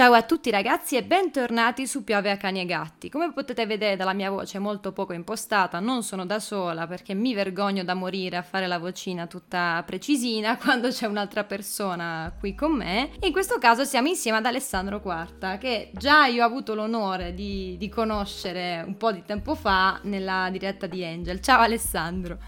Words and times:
Ciao 0.00 0.14
a 0.14 0.22
tutti 0.22 0.50
ragazzi 0.50 0.96
e 0.96 1.02
bentornati 1.02 1.86
su 1.86 2.04
Piove 2.04 2.30
a 2.30 2.38
Cani 2.38 2.62
e 2.62 2.64
Gatti. 2.64 3.10
Come 3.10 3.34
potete 3.34 3.66
vedere 3.66 3.96
dalla 3.96 4.14
mia 4.14 4.30
voce 4.30 4.58
molto 4.58 4.92
poco 4.92 5.12
impostata, 5.12 5.78
non 5.78 6.02
sono 6.02 6.24
da 6.24 6.40
sola 6.40 6.86
perché 6.86 7.12
mi 7.12 7.34
vergogno 7.34 7.84
da 7.84 7.92
morire 7.92 8.38
a 8.38 8.42
fare 8.42 8.66
la 8.66 8.78
vocina 8.78 9.26
tutta 9.26 9.82
precisina 9.84 10.56
quando 10.64 10.88
c'è 10.88 11.04
un'altra 11.04 11.44
persona 11.44 12.34
qui 12.40 12.54
con 12.54 12.72
me. 12.72 13.10
In 13.20 13.30
questo 13.30 13.58
caso 13.58 13.84
siamo 13.84 14.08
insieme 14.08 14.38
ad 14.38 14.46
Alessandro 14.46 15.02
Quarta, 15.02 15.58
che 15.58 15.90
già 15.92 16.24
io 16.24 16.44
ho 16.44 16.46
avuto 16.46 16.74
l'onore 16.74 17.34
di, 17.34 17.76
di 17.76 17.90
conoscere 17.90 18.82
un 18.86 18.96
po' 18.96 19.12
di 19.12 19.22
tempo 19.26 19.54
fa 19.54 20.00
nella 20.04 20.48
diretta 20.50 20.86
di 20.86 21.04
Angel. 21.04 21.42
Ciao 21.42 21.60
Alessandro. 21.60 22.38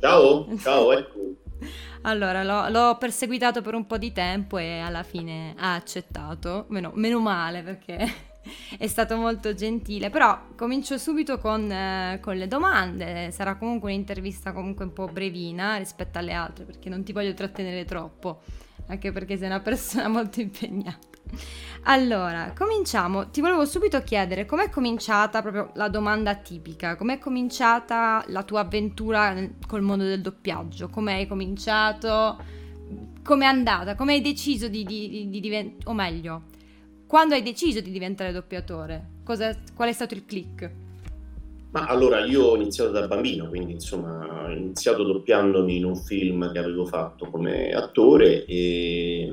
Ciao, 0.00 0.46
ciao, 0.60 0.92
ecco. 0.92 1.34
Allora, 2.06 2.42
l'ho, 2.42 2.68
l'ho, 2.68 2.98
perseguitato 2.98 3.62
per 3.62 3.74
un 3.74 3.86
po' 3.86 3.96
di 3.96 4.12
tempo 4.12 4.58
e 4.58 4.78
alla 4.80 5.02
fine 5.02 5.54
ha 5.56 5.74
accettato, 5.74 6.66
meno, 6.68 6.92
meno 6.94 7.18
male 7.18 7.62
perché 7.62 7.96
è 8.76 8.86
stato 8.86 9.16
molto 9.16 9.54
gentile, 9.54 10.10
però 10.10 10.48
comincio 10.54 10.98
subito 10.98 11.38
con, 11.38 11.70
eh, 11.70 12.18
con, 12.20 12.36
le 12.36 12.46
domande, 12.46 13.30
sarà 13.30 13.56
comunque 13.56 13.90
un'intervista 13.90 14.52
comunque 14.52 14.84
un 14.84 14.92
po' 14.92 15.06
brevina 15.06 15.76
rispetto 15.76 16.18
alle 16.18 16.34
altre 16.34 16.64
perché 16.64 16.90
non 16.90 17.04
ti 17.04 17.12
voglio 17.12 17.32
trattenere 17.32 17.86
troppo, 17.86 18.42
anche 18.88 19.10
perché 19.10 19.38
sei 19.38 19.46
una 19.46 19.60
persona 19.60 20.08
molto 20.08 20.40
impegnata. 20.40 21.13
Allora, 21.86 22.52
cominciamo. 22.56 23.28
Ti 23.28 23.40
volevo 23.40 23.66
subito 23.66 24.02
chiedere 24.02 24.46
com'è 24.46 24.70
cominciata 24.70 25.42
proprio 25.42 25.70
la 25.74 25.88
domanda 25.88 26.34
tipica, 26.34 26.96
com'è 26.96 27.18
cominciata 27.18 28.24
la 28.28 28.42
tua 28.42 28.60
avventura 28.60 29.34
col 29.66 29.82
mondo 29.82 30.04
del 30.04 30.22
doppiaggio? 30.22 30.88
Come 30.88 31.14
hai 31.14 31.26
cominciato? 31.26 32.38
Com'è 33.22 33.44
andata? 33.44 33.94
Come 33.96 34.14
hai 34.14 34.20
deciso 34.22 34.68
di, 34.68 34.84
di, 34.84 35.28
di 35.28 35.40
diventare, 35.40 35.90
o 35.90 35.92
meglio, 35.92 36.42
quando 37.06 37.34
hai 37.34 37.42
deciso 37.42 37.80
di 37.80 37.90
diventare 37.90 38.32
doppiatore? 38.32 39.10
Cosa, 39.22 39.54
qual 39.74 39.88
è 39.88 39.92
stato 39.92 40.14
il 40.14 40.24
click? 40.24 40.70
Ma 41.72 41.86
allora 41.86 42.24
io 42.24 42.44
ho 42.44 42.56
iniziato 42.56 42.92
da 42.92 43.06
bambino, 43.06 43.48
quindi 43.48 43.72
insomma 43.72 44.44
ho 44.46 44.50
iniziato 44.50 45.02
doppiandomi 45.02 45.76
in 45.76 45.84
un 45.84 45.96
film 45.96 46.52
che 46.52 46.58
avevo 46.60 46.86
fatto 46.86 47.28
come 47.30 47.72
attore 47.72 48.44
e, 48.44 49.28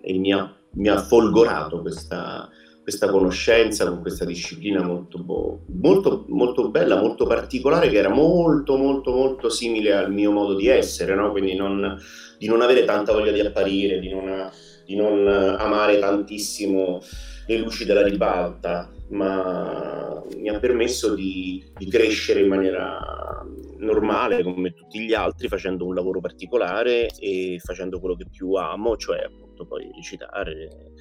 e 0.00 0.12
mi 0.14 0.32
ha 0.32 0.50
mi 0.74 0.88
ha 0.88 0.98
folgorato 0.98 1.80
questa, 1.80 2.48
questa 2.82 3.08
conoscenza 3.08 3.88
con 3.88 4.00
questa 4.00 4.24
disciplina 4.24 4.82
molto, 4.82 5.22
molto, 5.66 6.24
molto 6.28 6.70
bella, 6.70 7.00
molto 7.00 7.26
particolare, 7.26 7.88
che 7.88 7.98
era 7.98 8.08
molto, 8.08 8.76
molto, 8.76 9.12
molto 9.12 9.48
simile 9.48 9.94
al 9.94 10.12
mio 10.12 10.32
modo 10.32 10.54
di 10.54 10.66
essere, 10.66 11.14
no? 11.14 11.30
quindi 11.30 11.54
non, 11.54 11.98
di 12.38 12.46
non 12.46 12.60
avere 12.60 12.84
tanta 12.84 13.12
voglia 13.12 13.32
di 13.32 13.40
apparire, 13.40 14.00
di 14.00 14.10
non, 14.10 14.50
di 14.84 14.96
non 14.96 15.28
amare 15.28 15.98
tantissimo 15.98 17.00
le 17.46 17.56
luci 17.58 17.84
della 17.84 18.02
ribalta, 18.02 18.90
ma 19.10 20.22
mi 20.36 20.48
ha 20.48 20.58
permesso 20.58 21.14
di, 21.14 21.62
di 21.76 21.86
crescere 21.88 22.40
in 22.40 22.48
maniera 22.48 23.44
normale 23.82 24.42
come 24.42 24.72
tutti 24.72 25.00
gli 25.00 25.12
altri, 25.12 25.48
facendo 25.48 25.86
un 25.86 25.94
lavoro 25.94 26.20
particolare 26.20 27.08
e 27.18 27.60
facendo 27.62 28.00
quello 28.00 28.16
che 28.16 28.26
più 28.30 28.52
amo, 28.54 28.96
cioè 28.96 29.24
appunto 29.24 29.66
poi 29.66 29.90
recitare, 29.94 30.92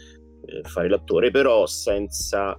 eh, 0.46 0.62
fare 0.64 0.90
l'attore, 0.90 1.31
però 1.31 1.66
senza 1.66 2.58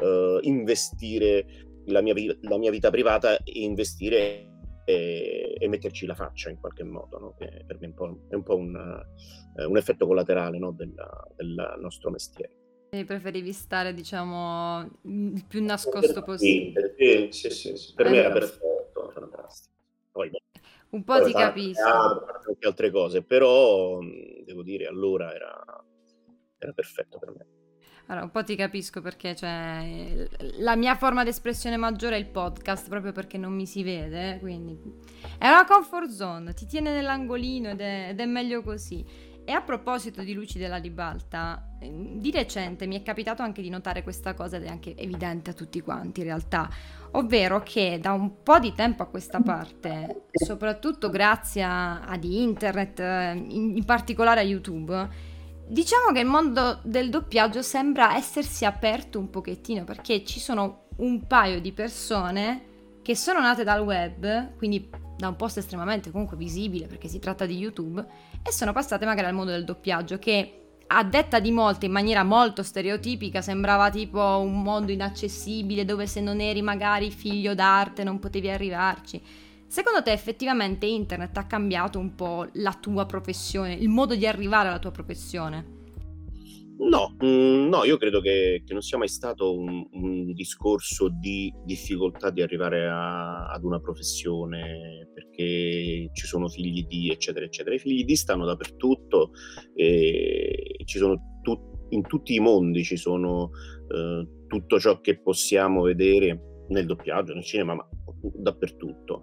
eh, 0.00 0.38
investire 0.42 1.66
la 1.86 2.00
mia, 2.00 2.14
la 2.42 2.58
mia, 2.58 2.70
vita 2.70 2.90
privata 2.90 3.38
e 3.38 3.60
investire 3.60 4.46
e, 4.84 5.54
e, 5.58 5.68
metterci 5.68 6.06
la 6.06 6.14
faccia 6.14 6.50
in 6.50 6.58
qualche 6.58 6.84
modo, 6.84 7.18
no? 7.18 7.34
che 7.38 7.64
per 7.66 7.78
me 7.78 7.86
è 7.86 7.88
un 7.88 7.94
po', 7.94 8.26
è 8.28 8.34
un, 8.34 8.42
po 8.42 8.56
un, 8.56 8.74
eh, 9.56 9.64
un, 9.64 9.76
effetto 9.76 10.06
collaterale 10.06 10.58
no? 10.58 10.72
del, 10.72 10.94
del 11.36 11.76
nostro 11.80 12.10
mestiere. 12.10 12.52
E 12.90 13.04
preferivi 13.04 13.52
stare, 13.52 13.92
diciamo, 13.92 14.80
il 15.02 15.44
più 15.46 15.62
nascosto 15.62 16.22
possibile. 16.22 16.94
Sì, 16.96 17.50
sì, 17.50 17.76
sì, 17.76 17.92
per 17.94 18.06
eh, 18.06 18.10
me 18.10 18.16
era 18.16 18.30
perfetto. 18.30 18.77
Poi, 20.18 20.30
un 20.90 21.04
po' 21.04 21.22
ti 21.22 21.32
capisco. 21.32 21.84
Anche 21.84 22.66
altre 22.66 22.90
cose, 22.90 23.22
però 23.22 24.00
devo 24.44 24.64
dire, 24.64 24.86
allora 24.86 25.32
era, 25.32 25.64
era 26.58 26.72
perfetto 26.72 27.18
per 27.18 27.30
me. 27.36 27.46
Allora, 28.06 28.24
un 28.24 28.30
po' 28.32 28.42
ti 28.42 28.56
capisco 28.56 29.00
perché 29.00 29.36
cioè, 29.36 30.26
la 30.58 30.74
mia 30.74 30.96
forma 30.96 31.22
di 31.22 31.28
espressione 31.28 31.76
maggiore 31.76 32.16
è 32.16 32.18
il 32.18 32.26
podcast, 32.26 32.88
proprio 32.88 33.12
perché 33.12 33.38
non 33.38 33.52
mi 33.52 33.66
si 33.66 33.84
vede, 33.84 34.38
quindi 34.40 34.76
è 35.38 35.46
una 35.46 35.64
comfort 35.66 36.08
zone, 36.08 36.54
ti 36.54 36.66
tiene 36.66 36.92
nell'angolino 36.92 37.68
ed 37.68 37.80
è, 37.80 38.08
ed 38.08 38.18
è 38.18 38.24
meglio 38.24 38.62
così. 38.62 39.04
E 39.44 39.52
a 39.52 39.62
proposito 39.62 40.22
di 40.22 40.34
luci 40.34 40.58
della 40.58 40.76
ribalta, 40.76 41.76
ehm, 41.80 42.18
di 42.18 42.30
recente 42.30 42.86
mi 42.86 42.98
è 42.98 43.02
capitato 43.02 43.42
anche 43.42 43.62
di 43.62 43.70
notare 43.70 44.02
questa 44.02 44.34
cosa 44.34 44.56
ed 44.56 44.64
è 44.64 44.68
anche 44.68 44.96
evidente 44.96 45.50
a 45.50 45.54
tutti 45.54 45.80
quanti 45.80 46.20
in 46.20 46.26
realtà, 46.26 46.68
ovvero 47.12 47.62
che 47.62 47.98
da 48.00 48.12
un 48.12 48.42
po' 48.42 48.58
di 48.58 48.72
tempo 48.74 49.02
a 49.02 49.06
questa 49.06 49.40
parte, 49.40 50.26
soprattutto 50.32 51.10
grazie 51.10 51.62
ad 51.62 52.24
internet, 52.24 52.98
in, 52.98 53.76
in 53.76 53.84
particolare 53.84 54.40
a 54.40 54.44
YouTube, 54.44 55.08
diciamo 55.66 56.12
che 56.12 56.20
il 56.20 56.26
mondo 56.26 56.80
del 56.82 57.10
doppiaggio 57.10 57.62
sembra 57.62 58.16
essersi 58.16 58.64
aperto 58.64 59.18
un 59.18 59.30
pochettino 59.30 59.84
perché 59.84 60.24
ci 60.24 60.40
sono 60.40 60.86
un 60.96 61.26
paio 61.26 61.60
di 61.60 61.72
persone 61.72 62.64
che 63.02 63.16
sono 63.16 63.40
nate 63.40 63.64
dal 63.64 63.80
web, 63.80 64.56
quindi 64.56 64.90
da 65.16 65.28
un 65.28 65.36
posto 65.36 65.58
estremamente 65.58 66.10
comunque 66.10 66.36
visibile 66.36 66.86
perché 66.86 67.08
si 67.08 67.18
tratta 67.18 67.46
di 67.46 67.56
YouTube, 67.56 68.04
e 68.42 68.52
sono 68.52 68.72
passate 68.72 69.04
magari 69.04 69.28
al 69.28 69.34
mondo 69.34 69.50
del 69.50 69.64
doppiaggio 69.64 70.18
che 70.18 70.67
a 70.90 71.04
detta 71.04 71.38
di 71.38 71.50
molti 71.50 71.86
in 71.86 71.92
maniera 71.92 72.22
molto 72.22 72.62
stereotipica 72.62 73.42
sembrava 73.42 73.90
tipo 73.90 74.20
un 74.20 74.62
mondo 74.62 74.90
inaccessibile 74.90 75.84
dove 75.84 76.06
se 76.06 76.20
non 76.20 76.40
eri 76.40 76.62
magari 76.62 77.10
figlio 77.10 77.54
d'arte 77.54 78.04
non 78.04 78.18
potevi 78.18 78.50
arrivarci. 78.50 79.22
Secondo 79.66 80.02
te 80.02 80.12
effettivamente 80.12 80.86
internet 80.86 81.36
ha 81.36 81.44
cambiato 81.44 81.98
un 81.98 82.14
po' 82.14 82.48
la 82.54 82.72
tua 82.72 83.04
professione, 83.04 83.74
il 83.74 83.90
modo 83.90 84.14
di 84.14 84.26
arrivare 84.26 84.68
alla 84.68 84.78
tua 84.78 84.90
professione? 84.90 85.77
No, 86.80 87.16
mm, 87.24 87.68
no, 87.68 87.82
io 87.84 87.96
credo 87.96 88.20
che, 88.20 88.62
che 88.64 88.72
non 88.72 88.82
sia 88.82 88.98
mai 88.98 89.08
stato 89.08 89.52
un, 89.52 89.84
un, 89.90 90.32
discorso 90.32 91.08
di 91.08 91.52
difficoltà 91.64 92.30
di 92.30 92.40
arrivare 92.40 92.86
a, 92.86 93.48
ad 93.48 93.64
una 93.64 93.80
professione 93.80 95.10
perché 95.12 96.10
ci 96.12 96.26
sono 96.26 96.48
figli 96.48 96.86
di 96.86 97.10
eccetera 97.10 97.44
eccetera. 97.44 97.74
I 97.74 97.80
figli 97.80 98.04
di 98.04 98.14
stanno 98.14 98.44
dappertutto 98.44 99.32
e 99.74 100.76
ci 100.84 100.98
sono 100.98 101.40
tu, 101.42 101.58
in 101.90 102.02
tutti 102.02 102.34
i 102.34 102.40
mondi 102.40 102.84
ci 102.84 102.96
sono 102.96 103.50
eh, 103.92 104.28
tutto 104.46 104.78
ciò 104.78 105.00
che 105.00 105.20
possiamo 105.20 105.82
vedere 105.82 106.64
nel 106.68 106.86
doppiaggio, 106.86 107.34
nel 107.34 107.44
cinema, 107.44 107.74
ma 107.74 107.88
dappertutto. 108.34 109.22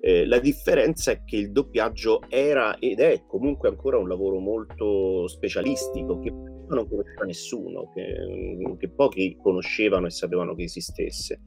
Eh, 0.00 0.26
la 0.26 0.40
differenza 0.40 1.12
è 1.12 1.22
che 1.24 1.36
il 1.36 1.52
doppiaggio 1.52 2.22
era 2.28 2.78
ed 2.78 2.98
è 2.98 3.24
comunque 3.26 3.68
ancora 3.68 3.96
un 3.96 4.08
lavoro 4.08 4.38
molto 4.38 5.26
specialistico 5.28 6.18
che 6.18 6.32
non 6.68 6.88
conosceva 6.88 7.24
nessuno, 7.24 7.90
che, 7.92 8.76
che, 8.78 8.88
pochi 8.88 9.36
conoscevano 9.40 10.06
e 10.06 10.10
sapevano 10.10 10.54
che 10.54 10.64
esistesse. 10.64 11.40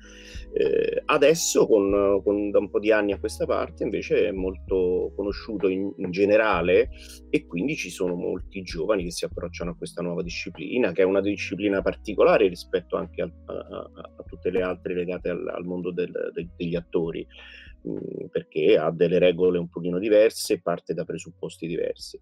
Eh, 0.53 1.03
adesso, 1.05 1.67
con, 1.67 2.21
con, 2.23 2.51
da 2.51 2.59
un 2.59 2.69
po' 2.69 2.79
di 2.79 2.91
anni 2.91 3.11
a 3.11 3.19
questa 3.19 3.45
parte, 3.45 3.83
invece 3.83 4.27
è 4.27 4.31
molto 4.31 5.11
conosciuto 5.15 5.67
in, 5.67 5.91
in, 5.97 6.11
generale 6.11 6.89
e 7.29 7.45
quindi 7.45 7.75
ci 7.75 7.89
sono 7.89 8.15
molti 8.15 8.61
giovani 8.61 9.03
che 9.03 9.11
si 9.11 9.25
approcciano 9.25 9.71
a 9.71 9.75
questa 9.75 10.01
nuova 10.01 10.23
disciplina, 10.23 10.91
che 10.91 11.01
è 11.01 11.05
una 11.05 11.21
disciplina 11.21 11.81
particolare 11.81 12.47
rispetto 12.47 12.95
anche 12.95 13.21
a, 13.21 13.31
a, 13.45 13.89
a 14.17 14.23
tutte 14.25 14.49
le 14.49 14.61
altre 14.61 14.93
legate 14.93 15.29
al, 15.29 15.47
al 15.47 15.65
mondo 15.65 15.91
del, 15.91 16.11
del, 16.33 16.49
degli 16.55 16.75
attori, 16.75 17.25
mm, 17.87 18.25
perché 18.31 18.77
ha 18.77 18.91
delle 18.91 19.19
regole 19.19 19.59
un 19.59 19.69
pochino 19.69 19.99
diverse 19.99 20.53
e 20.53 20.61
parte 20.61 20.93
da 20.93 21.03
presupposti 21.03 21.67
diversi. 21.67 22.19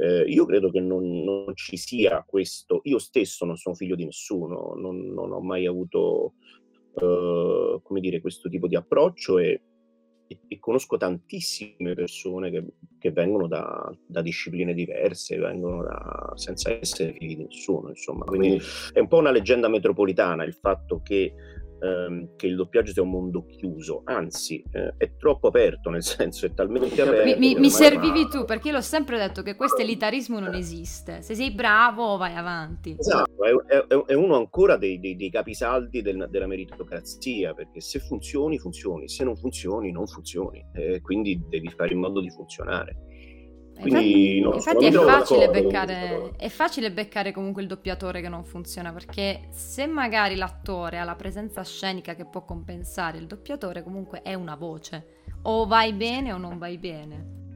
Eh, 0.00 0.22
io 0.28 0.46
credo 0.46 0.70
che 0.70 0.80
non, 0.80 1.24
non, 1.24 1.54
ci 1.54 1.76
sia 1.76 2.24
questo, 2.24 2.80
io 2.84 2.98
stesso 2.98 3.44
non 3.44 3.56
sono 3.56 3.74
figlio 3.74 3.96
di 3.96 4.04
nessuno, 4.04 4.74
non, 4.76 5.12
non 5.12 5.32
ho 5.32 5.40
mai 5.40 5.66
avuto, 5.66 6.34
eh, 6.94 7.80
come 7.82 8.00
dire, 8.00 8.20
questo 8.20 8.48
tipo 8.48 8.68
di 8.68 8.76
approccio 8.76 9.38
e, 9.38 9.60
e, 10.28 10.38
e 10.46 10.58
conosco 10.60 10.96
tantissime 10.96 11.94
persone 11.94 12.50
che, 12.50 12.64
che 12.96 13.10
vengono 13.10 13.48
da, 13.48 13.92
da, 14.06 14.22
discipline 14.22 14.72
diverse, 14.72 15.36
vengono 15.36 15.82
da, 15.82 16.32
senza 16.36 16.70
essere 16.70 17.12
figli 17.14 17.34
di 17.34 17.44
nessuno, 17.46 17.88
insomma. 17.88 18.24
Quindi 18.24 18.60
è 18.92 19.00
un 19.00 19.08
po' 19.08 19.18
una 19.18 19.32
leggenda 19.32 19.66
metropolitana 19.66 20.44
il 20.44 20.54
fatto 20.54 21.00
che 21.02 21.34
ehm, 21.80 22.36
che 22.36 22.46
il 22.46 22.56
doppiaggio 22.56 22.92
sia 22.92 23.02
un 23.02 23.10
mondo 23.10 23.46
chiuso, 23.46 24.02
anzi 24.04 24.62
eh, 24.72 24.94
è 24.96 25.16
troppo 25.16 25.48
aperto, 25.48 25.90
nel 25.90 26.02
senso 26.04 26.46
è 26.46 26.54
talmente 26.54 27.00
aperto. 27.00 27.24
Mi, 27.24 27.54
mi, 27.54 27.60
mi 27.60 27.70
servivi 27.70 28.28
tu 28.28 28.44
perché 28.44 28.68
io 28.68 28.74
l'ho 28.74 28.80
sempre 28.80 29.18
detto 29.18 29.42
che 29.42 29.56
questo 29.56 29.78
elitarismo 29.78 30.38
non 30.38 30.54
esiste, 30.54 31.22
se 31.22 31.34
sei 31.34 31.52
bravo 31.52 32.16
vai 32.16 32.34
avanti. 32.34 32.96
Esatto, 32.98 33.44
è, 33.44 33.84
è, 33.84 34.04
è 34.06 34.14
uno 34.14 34.36
ancora 34.36 34.76
dei, 34.76 34.98
dei, 34.98 35.16
dei 35.16 35.30
capisaldi 35.30 36.02
del, 36.02 36.28
della 36.30 36.46
meritocrazia, 36.46 37.54
perché 37.54 37.80
se 37.80 37.98
funzioni 37.98 38.58
funzioni, 38.58 39.08
se 39.08 39.24
non 39.24 39.36
funzioni 39.36 39.90
non 39.92 40.06
funzioni, 40.06 40.64
eh, 40.72 41.00
quindi 41.00 41.42
devi 41.48 41.68
fare 41.68 41.92
in 41.92 42.00
modo 42.00 42.20
di 42.20 42.30
funzionare. 42.30 43.06
Quindi, 43.80 44.38
infatti, 44.38 44.86
infatti 44.86 44.86
è, 44.86 44.92
facile 44.92 45.50
beccare, 45.50 46.32
è 46.36 46.48
facile 46.48 46.92
beccare 46.92 47.32
comunque 47.32 47.62
il 47.62 47.68
doppiatore 47.68 48.20
che 48.20 48.28
non 48.28 48.44
funziona 48.44 48.92
perché 48.92 49.48
se 49.50 49.86
magari 49.86 50.34
l'attore 50.34 50.98
ha 50.98 51.04
la 51.04 51.14
presenza 51.14 51.62
scenica 51.62 52.14
che 52.14 52.24
può 52.24 52.44
compensare, 52.44 53.18
il 53.18 53.26
doppiatore 53.26 53.82
comunque 53.82 54.22
è 54.22 54.34
una 54.34 54.56
voce. 54.56 55.16
O 55.42 55.66
vai 55.66 55.92
bene 55.92 56.32
o 56.32 56.38
non 56.38 56.58
vai 56.58 56.78
bene. 56.78 57.46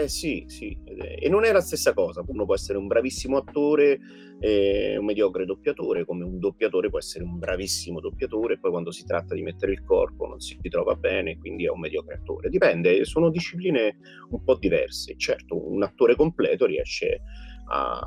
Eh 0.00 0.08
sì, 0.08 0.44
sì, 0.46 0.74
e 0.86 1.28
non 1.28 1.44
è 1.44 1.52
la 1.52 1.60
stessa 1.60 1.92
cosa. 1.92 2.24
Uno 2.26 2.46
può 2.46 2.54
essere 2.54 2.78
un 2.78 2.86
bravissimo 2.86 3.36
attore, 3.36 3.98
eh, 4.40 4.96
un 4.96 5.04
mediocre 5.04 5.44
doppiatore, 5.44 6.06
come 6.06 6.24
un 6.24 6.38
doppiatore 6.38 6.88
può 6.88 6.98
essere 6.98 7.22
un 7.22 7.38
bravissimo 7.38 8.00
doppiatore, 8.00 8.58
poi 8.58 8.70
quando 8.70 8.92
si 8.92 9.04
tratta 9.04 9.34
di 9.34 9.42
mettere 9.42 9.72
il 9.72 9.84
corpo 9.84 10.26
non 10.26 10.40
si 10.40 10.56
trova 10.70 10.94
bene, 10.94 11.36
quindi 11.36 11.66
è 11.66 11.68
un 11.68 11.80
mediocre 11.80 12.14
attore. 12.14 12.48
Dipende, 12.48 13.04
sono 13.04 13.28
discipline 13.28 13.98
un 14.30 14.42
po' 14.42 14.56
diverse. 14.56 15.16
Certo, 15.18 15.70
un 15.70 15.82
attore 15.82 16.16
completo 16.16 16.64
riesce 16.64 17.20
a, 17.68 17.98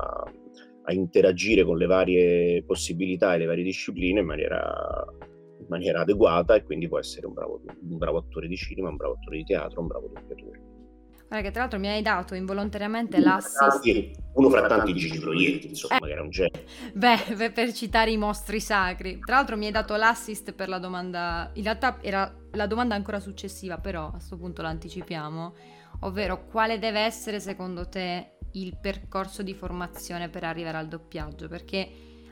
a 0.82 0.92
interagire 0.92 1.62
con 1.62 1.78
le 1.78 1.86
varie 1.86 2.64
possibilità 2.64 3.34
e 3.34 3.38
le 3.38 3.46
varie 3.46 3.62
discipline 3.62 4.18
in 4.18 4.26
maniera, 4.26 5.04
in 5.60 5.66
maniera 5.68 6.00
adeguata 6.00 6.56
e 6.56 6.64
quindi 6.64 6.88
può 6.88 6.98
essere 6.98 7.28
un 7.28 7.34
bravo, 7.34 7.62
un 7.88 7.98
bravo 7.98 8.18
attore 8.18 8.48
di 8.48 8.56
cinema, 8.56 8.88
un 8.88 8.96
bravo 8.96 9.14
attore 9.14 9.36
di 9.36 9.44
teatro, 9.44 9.80
un 9.80 9.86
bravo 9.86 10.10
doppiatore. 10.12 10.73
Guarda 11.26 11.46
che 11.46 11.50
tra 11.50 11.62
l'altro 11.62 11.78
mi 11.78 11.88
hai 11.88 12.02
dato 12.02 12.34
involontariamente 12.34 13.18
l'assist. 13.18 14.22
Uno 14.34 14.50
fra 14.50 14.66
tanti 14.66 14.94
Gigi 14.94 15.18
Proietti, 15.18 15.68
insomma, 15.68 15.96
eh. 15.96 16.00
che 16.00 16.10
era 16.10 16.22
un 16.22 16.30
genio. 16.30 16.62
Beh, 16.92 17.50
per 17.50 17.72
citare 17.72 18.10
i 18.10 18.16
mostri 18.16 18.60
sacri. 18.60 19.18
Tra 19.20 19.36
l'altro 19.36 19.56
mi 19.56 19.66
hai 19.66 19.72
dato 19.72 19.96
l'assist 19.96 20.52
per 20.52 20.68
la 20.68 20.78
domanda... 20.78 21.50
In 21.54 21.62
realtà 21.62 21.98
era 22.02 22.32
la 22.52 22.66
domanda 22.66 22.94
ancora 22.94 23.20
successiva, 23.20 23.78
però 23.78 24.06
a 24.06 24.10
questo 24.10 24.36
punto 24.36 24.62
la 24.62 24.68
anticipiamo. 24.68 25.54
Ovvero, 26.00 26.46
quale 26.46 26.78
deve 26.78 27.00
essere 27.00 27.40
secondo 27.40 27.88
te 27.88 28.36
il 28.52 28.76
percorso 28.80 29.42
di 29.42 29.54
formazione 29.54 30.28
per 30.28 30.44
arrivare 30.44 30.76
al 30.76 30.88
doppiaggio? 30.88 31.48
Perché 31.48 31.90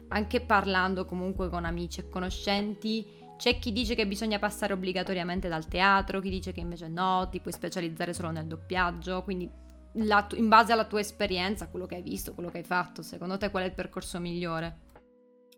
anche 0.09 0.41
parlando 0.41 1.05
comunque 1.05 1.49
con 1.49 1.65
amici 1.65 2.01
e 2.01 2.09
conoscenti 2.09 3.21
c'è 3.43 3.59
chi 3.59 3.73
dice 3.73 3.97
che 3.97 4.07
bisogna 4.07 4.39
passare 4.39 4.73
obbligatoriamente 4.73 5.49
dal 5.49 5.67
teatro, 5.67 6.21
chi 6.21 6.31
dice 6.31 6.53
che 6.53 6.61
invece 6.61 6.87
no, 6.87 7.27
ti 7.29 7.41
puoi 7.41 7.53
specializzare 7.53 8.13
solo 8.13 8.31
nel 8.31 8.47
doppiaggio, 8.47 9.25
quindi 9.25 9.51
la, 9.95 10.25
in 10.37 10.47
base 10.47 10.71
alla 10.71 10.85
tua 10.85 11.01
esperienza, 11.01 11.69
quello 11.69 11.87
che 11.87 11.97
hai 11.97 12.03
visto, 12.03 12.35
quello 12.35 12.51
che 12.51 12.59
hai 12.59 12.63
fatto, 12.63 13.03
secondo 13.03 13.37
te 13.39 13.51
qual 13.51 13.65
è 13.65 13.67
il 13.67 13.75
percorso 13.75 14.21
migliore? 14.21 14.79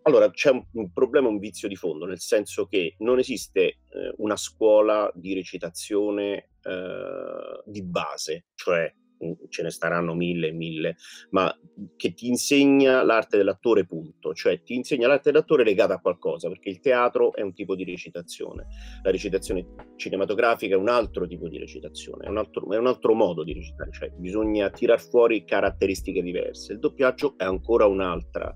Allora, 0.01 0.31
c'è 0.31 0.49
un, 0.49 0.65
un 0.71 0.91
problema, 0.91 1.27
un 1.27 1.37
vizio 1.37 1.67
di 1.67 1.75
fondo, 1.75 2.07
nel 2.07 2.19
senso 2.19 2.65
che 2.65 2.95
non 3.01 3.19
esiste 3.19 3.61
eh, 3.61 3.77
una 4.17 4.35
scuola 4.35 5.11
di 5.13 5.35
recitazione 5.35 6.49
eh, 6.63 7.61
di 7.65 7.83
base, 7.83 8.45
cioè 8.55 8.91
ce 9.49 9.63
ne 9.63 9.69
staranno 9.69 10.13
mille 10.13 10.47
e 10.47 10.51
mille, 10.51 10.97
ma 11.31 11.53
che 11.95 12.13
ti 12.13 12.27
insegna 12.27 13.03
l'arte 13.03 13.37
dell'attore, 13.37 13.85
punto. 13.85 14.33
Cioè 14.33 14.61
ti 14.61 14.75
insegna 14.75 15.07
l'arte 15.07 15.31
dell'attore 15.31 15.63
legata 15.63 15.95
a 15.95 15.99
qualcosa, 15.99 16.47
perché 16.47 16.69
il 16.69 16.79
teatro 16.79 17.33
è 17.33 17.41
un 17.41 17.53
tipo 17.53 17.75
di 17.75 17.83
recitazione, 17.83 18.67
la 19.03 19.11
recitazione 19.11 19.65
cinematografica 19.95 20.75
è 20.75 20.77
un 20.77 20.89
altro 20.89 21.27
tipo 21.27 21.47
di 21.47 21.57
recitazione, 21.57 22.25
è 22.25 22.29
un 22.29 22.37
altro, 22.37 22.71
è 22.71 22.77
un 22.77 22.87
altro 22.87 23.13
modo 23.13 23.43
di 23.43 23.53
recitare, 23.53 23.91
cioè 23.91 24.09
bisogna 24.09 24.69
tirar 24.69 24.99
fuori 24.99 25.43
caratteristiche 25.45 26.21
diverse. 26.21 26.73
Il 26.73 26.79
doppiaggio 26.79 27.35
è 27.37 27.43
ancora 27.43 27.85
un'altra 27.85 28.55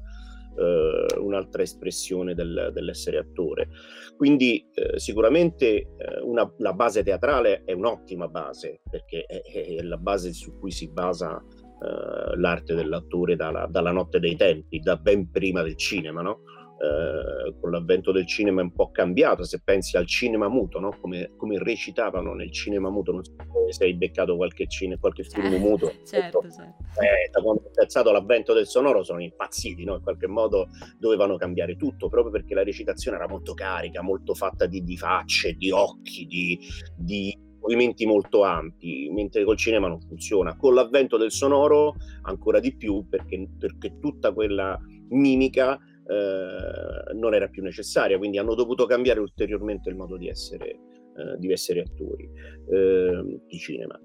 eh, 0.60 1.18
un'altra 1.20 1.62
espressione 1.62 2.34
del, 2.34 2.72
dell'essere 2.74 3.18
attore. 3.18 3.70
Quindi 4.18 4.68
eh, 4.74 5.00
sicuramente 5.00 5.68
eh, 5.68 5.88
una, 6.24 6.52
la 6.58 6.74
base 6.74 7.04
teatrale 7.04 7.64
è 7.64 7.72
un'ottima 7.72 8.28
base, 8.28 8.82
perché 8.90 9.24
è, 9.26 9.42
è 9.42 9.82
la 9.82 9.98
base 9.98 10.34
su 10.34 10.58
cui 10.60 10.72
si 10.72 10.90
basa 10.90 11.42
eh, 11.82 12.38
l'arte 12.38 12.76
dell'attore 12.76 13.38
dalla, 13.38 13.66
dalla, 13.70 13.92
notte 13.92 14.20
dei 14.20 14.36
tempi, 14.36 14.80
da 14.80 14.98
ben 14.98 15.32
prima 15.32 15.62
del 15.62 15.78
cinema, 15.78 16.22
no? 16.22 16.42
Eh, 16.81 17.60
con 17.60 17.72
l'avvento 17.72 18.14
del 18.14 18.26
cinema 18.26 18.62
è 18.62 18.64
un 18.64 18.72
po' 18.72 18.90
cambiato, 18.90 19.44
se 19.44 19.60
pensi 19.62 19.98
al 19.98 20.06
cinema 20.06 20.48
muto, 20.48 20.80
no? 20.80 20.98
come, 21.02 21.34
come, 21.36 21.58
recitavano 21.58 22.34
nel 22.34 22.54
cinema 22.54 22.90
muto, 22.90 23.12
non 23.12 23.22
so 23.22 23.34
se 23.68 23.84
hai 23.84 23.96
beccato 23.96 24.38
qualche, 24.38 24.66
cine, 24.68 24.98
qualche 24.98 25.24
film 25.24 25.54
eh, 25.54 25.58
muto. 25.58 25.92
Certo, 26.10 26.42
certo. 26.42 26.78
Eh, 27.02 27.30
da 27.31 27.42
quando 27.42 27.66
è 27.68 27.72
pensato 27.72 28.12
l'avvento 28.14 28.54
del 28.54 28.66
sonoro 28.66 29.04
sono 29.04 29.22
impazziti, 29.22 29.84
no? 29.84 29.96
in 29.96 30.02
qualche 30.02 30.28
modo 30.28 30.70
dovevano 30.98 31.36
cambiare 31.36 31.76
tutto, 31.76 32.08
proprio 32.08 32.31
perché 32.31 32.54
la 32.54 32.64
recitazione 32.64 33.18
era 33.18 33.28
molto 33.28 33.54
carica, 33.54 34.02
molto 34.02 34.34
fatta 34.34 34.66
di, 34.66 34.82
di 34.82 34.96
facce, 34.96 35.56
di 35.56 35.72
occhi, 35.72 36.25
di, 36.28 36.58
di 36.96 37.38
movimenti 37.60 38.06
molto 38.06 38.44
ampi, 38.44 39.10
mentre 39.12 39.44
col 39.44 39.58
cinema 39.58 39.90
non 39.90 40.00
funziona. 40.00 40.56
Con 40.56 40.74
l'avvento 40.74 41.18
del 41.18 41.32
sonoro 41.32 41.96
ancora 42.22 42.62
di 42.62 42.74
più, 42.74 43.06
perché, 43.10 43.50
perché 43.60 44.00
tutta 44.00 44.32
quella 44.32 44.80
mimica 45.10 45.78
eh, 46.10 47.14
non 47.14 47.36
era 47.36 47.48
più 47.48 47.62
necessaria, 47.62 48.18
quindi 48.18 48.40
hanno 48.40 48.56
dovuto 48.56 48.86
cambiare 48.86 49.20
ulteriormente 49.20 49.89
il 49.89 49.96
modo 49.96 50.18
di 50.18 50.28
essere, 50.28 50.70
eh, 50.70 51.38
di 51.38 51.51
essere 51.51 51.82
attori 51.82 52.28
eh, 52.72 53.42
di 53.48 53.58
cinema. 53.58 54.00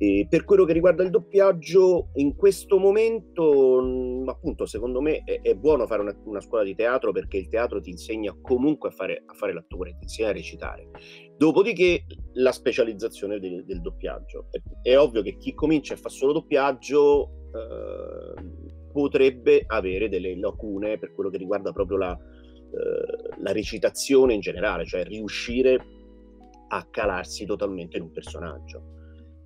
E 0.00 0.28
per 0.30 0.44
quello 0.44 0.64
che 0.64 0.72
riguarda 0.72 1.02
il 1.02 1.10
doppiaggio, 1.10 2.10
in 2.14 2.36
questo 2.36 2.78
momento, 2.78 4.24
appunto, 4.26 4.64
secondo 4.64 5.00
me 5.00 5.24
è, 5.24 5.40
è 5.40 5.56
buono 5.56 5.88
fare 5.88 6.02
una, 6.02 6.16
una, 6.24 6.40
scuola 6.40 6.62
di 6.62 6.76
teatro 6.76 7.10
perché 7.10 7.38
il 7.38 7.48
teatro 7.48 7.80
ti 7.80 7.90
insegna 7.90 8.32
comunque 8.40 8.90
a 8.90 8.92
fare, 8.92 9.24
a 9.26 9.34
fare 9.34 9.52
l'attore, 9.52 9.96
ti 9.98 10.04
insegna 10.04 10.28
a 10.28 10.32
recitare. 10.32 10.90
Dopodiché 11.36 12.04
la 12.34 12.52
specializzazione 12.52 13.40
del, 13.40 13.64
del 13.64 13.80
doppiaggio. 13.80 14.46
È, 14.50 14.90
è, 14.90 14.96
ovvio 14.96 15.22
che 15.22 15.36
chi 15.36 15.52
comincia 15.52 15.94
a 15.94 15.96
fare 15.96 16.14
solo 16.14 16.32
doppiaggio 16.32 17.30
eh, 17.52 18.77
potrebbe 18.98 19.62
avere 19.64 20.08
delle 20.08 20.36
lacune 20.36 20.98
per 20.98 21.14
quello 21.14 21.30
che 21.30 21.38
riguarda 21.38 21.70
proprio 21.70 21.98
la, 21.98 22.18
eh, 22.18 23.40
la 23.40 23.52
recitazione 23.52 24.34
in 24.34 24.40
generale, 24.40 24.84
cioè 24.86 25.04
riuscire 25.04 25.78
a 26.66 26.84
calarsi 26.90 27.46
totalmente 27.46 27.96
in 27.96 28.02
un 28.02 28.10
personaggio. 28.10 28.96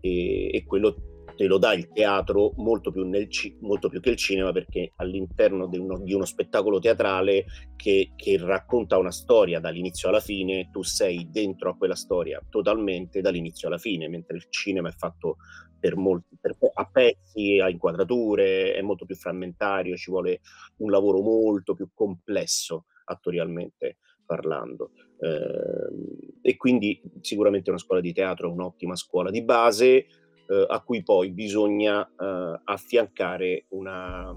E, 0.01 0.49
e 0.55 0.65
quello 0.65 0.97
te 1.37 1.45
lo 1.45 1.59
dà 1.59 1.75
il 1.75 1.93
teatro 1.93 2.55
molto 2.57 2.91
più, 2.91 3.07
ci- 3.29 3.55
molto 3.61 3.91
più, 3.91 4.01
che 4.01 4.09
il 4.09 4.17
cinema 4.17 4.53
perché 4.53 4.95
all'interno 4.97 5.67
di 5.67 5.77
uno, 5.77 5.99
di 5.99 6.15
uno 6.15 6.25
spettacolo 6.25 6.79
teatrale 6.79 7.45
che, 7.77 8.13
che, 8.17 8.39
racconta 8.39 8.97
una 8.97 9.13
storia 9.13 9.61
dall'inizio 9.61 10.09
alla 10.09 10.21
fine, 10.21 10.71
tu 10.73 10.83
sei 10.83 11.29
dentro 11.31 11.69
a 11.69 11.77
quella 11.77 11.95
storia 11.95 12.43
totalmente 12.49 13.21
dall'inizio 13.21 13.69
alla 13.69 13.77
fine, 13.77 14.09
mentre 14.09 14.37
il 14.37 14.47
cinema 14.49 14.89
è 14.89 14.93
fatto 14.93 15.37
per 15.83 15.97
molti, 15.97 16.39
per, 16.41 16.57
a 16.75 16.87
pezzi, 16.87 17.59
a 17.59 17.69
inquadrature, 17.69 18.73
è 18.73 18.81
molto 18.83 19.05
più 19.05 19.17
frammentario, 19.17 19.97
ci 19.97 20.13
vuole 20.13 20.43
un 20.77 20.93
lavoro 20.93 21.21
molto 21.21 21.75
più 21.75 21.89
complesso 21.93 22.85
attorialmente 23.07 23.97
parlando. 24.25 24.93
Eh, 25.19 26.41
e 26.41 26.57
quindi 26.57 27.03
sicuramente 27.21 27.71
una 27.71 27.81
scuola 27.81 28.01
di 28.01 28.13
teatro 28.13 28.49
è 28.49 28.53
un'ottima 28.53 28.95
scuola 28.95 29.31
di 29.31 29.43
base 29.43 30.07
eh, 30.47 30.67
a 30.69 30.81
cui 30.83 31.03
poi 31.03 31.33
bisogna 31.33 32.07
eh, 32.07 32.61
affiancare 32.63 33.65
una, 33.71 34.33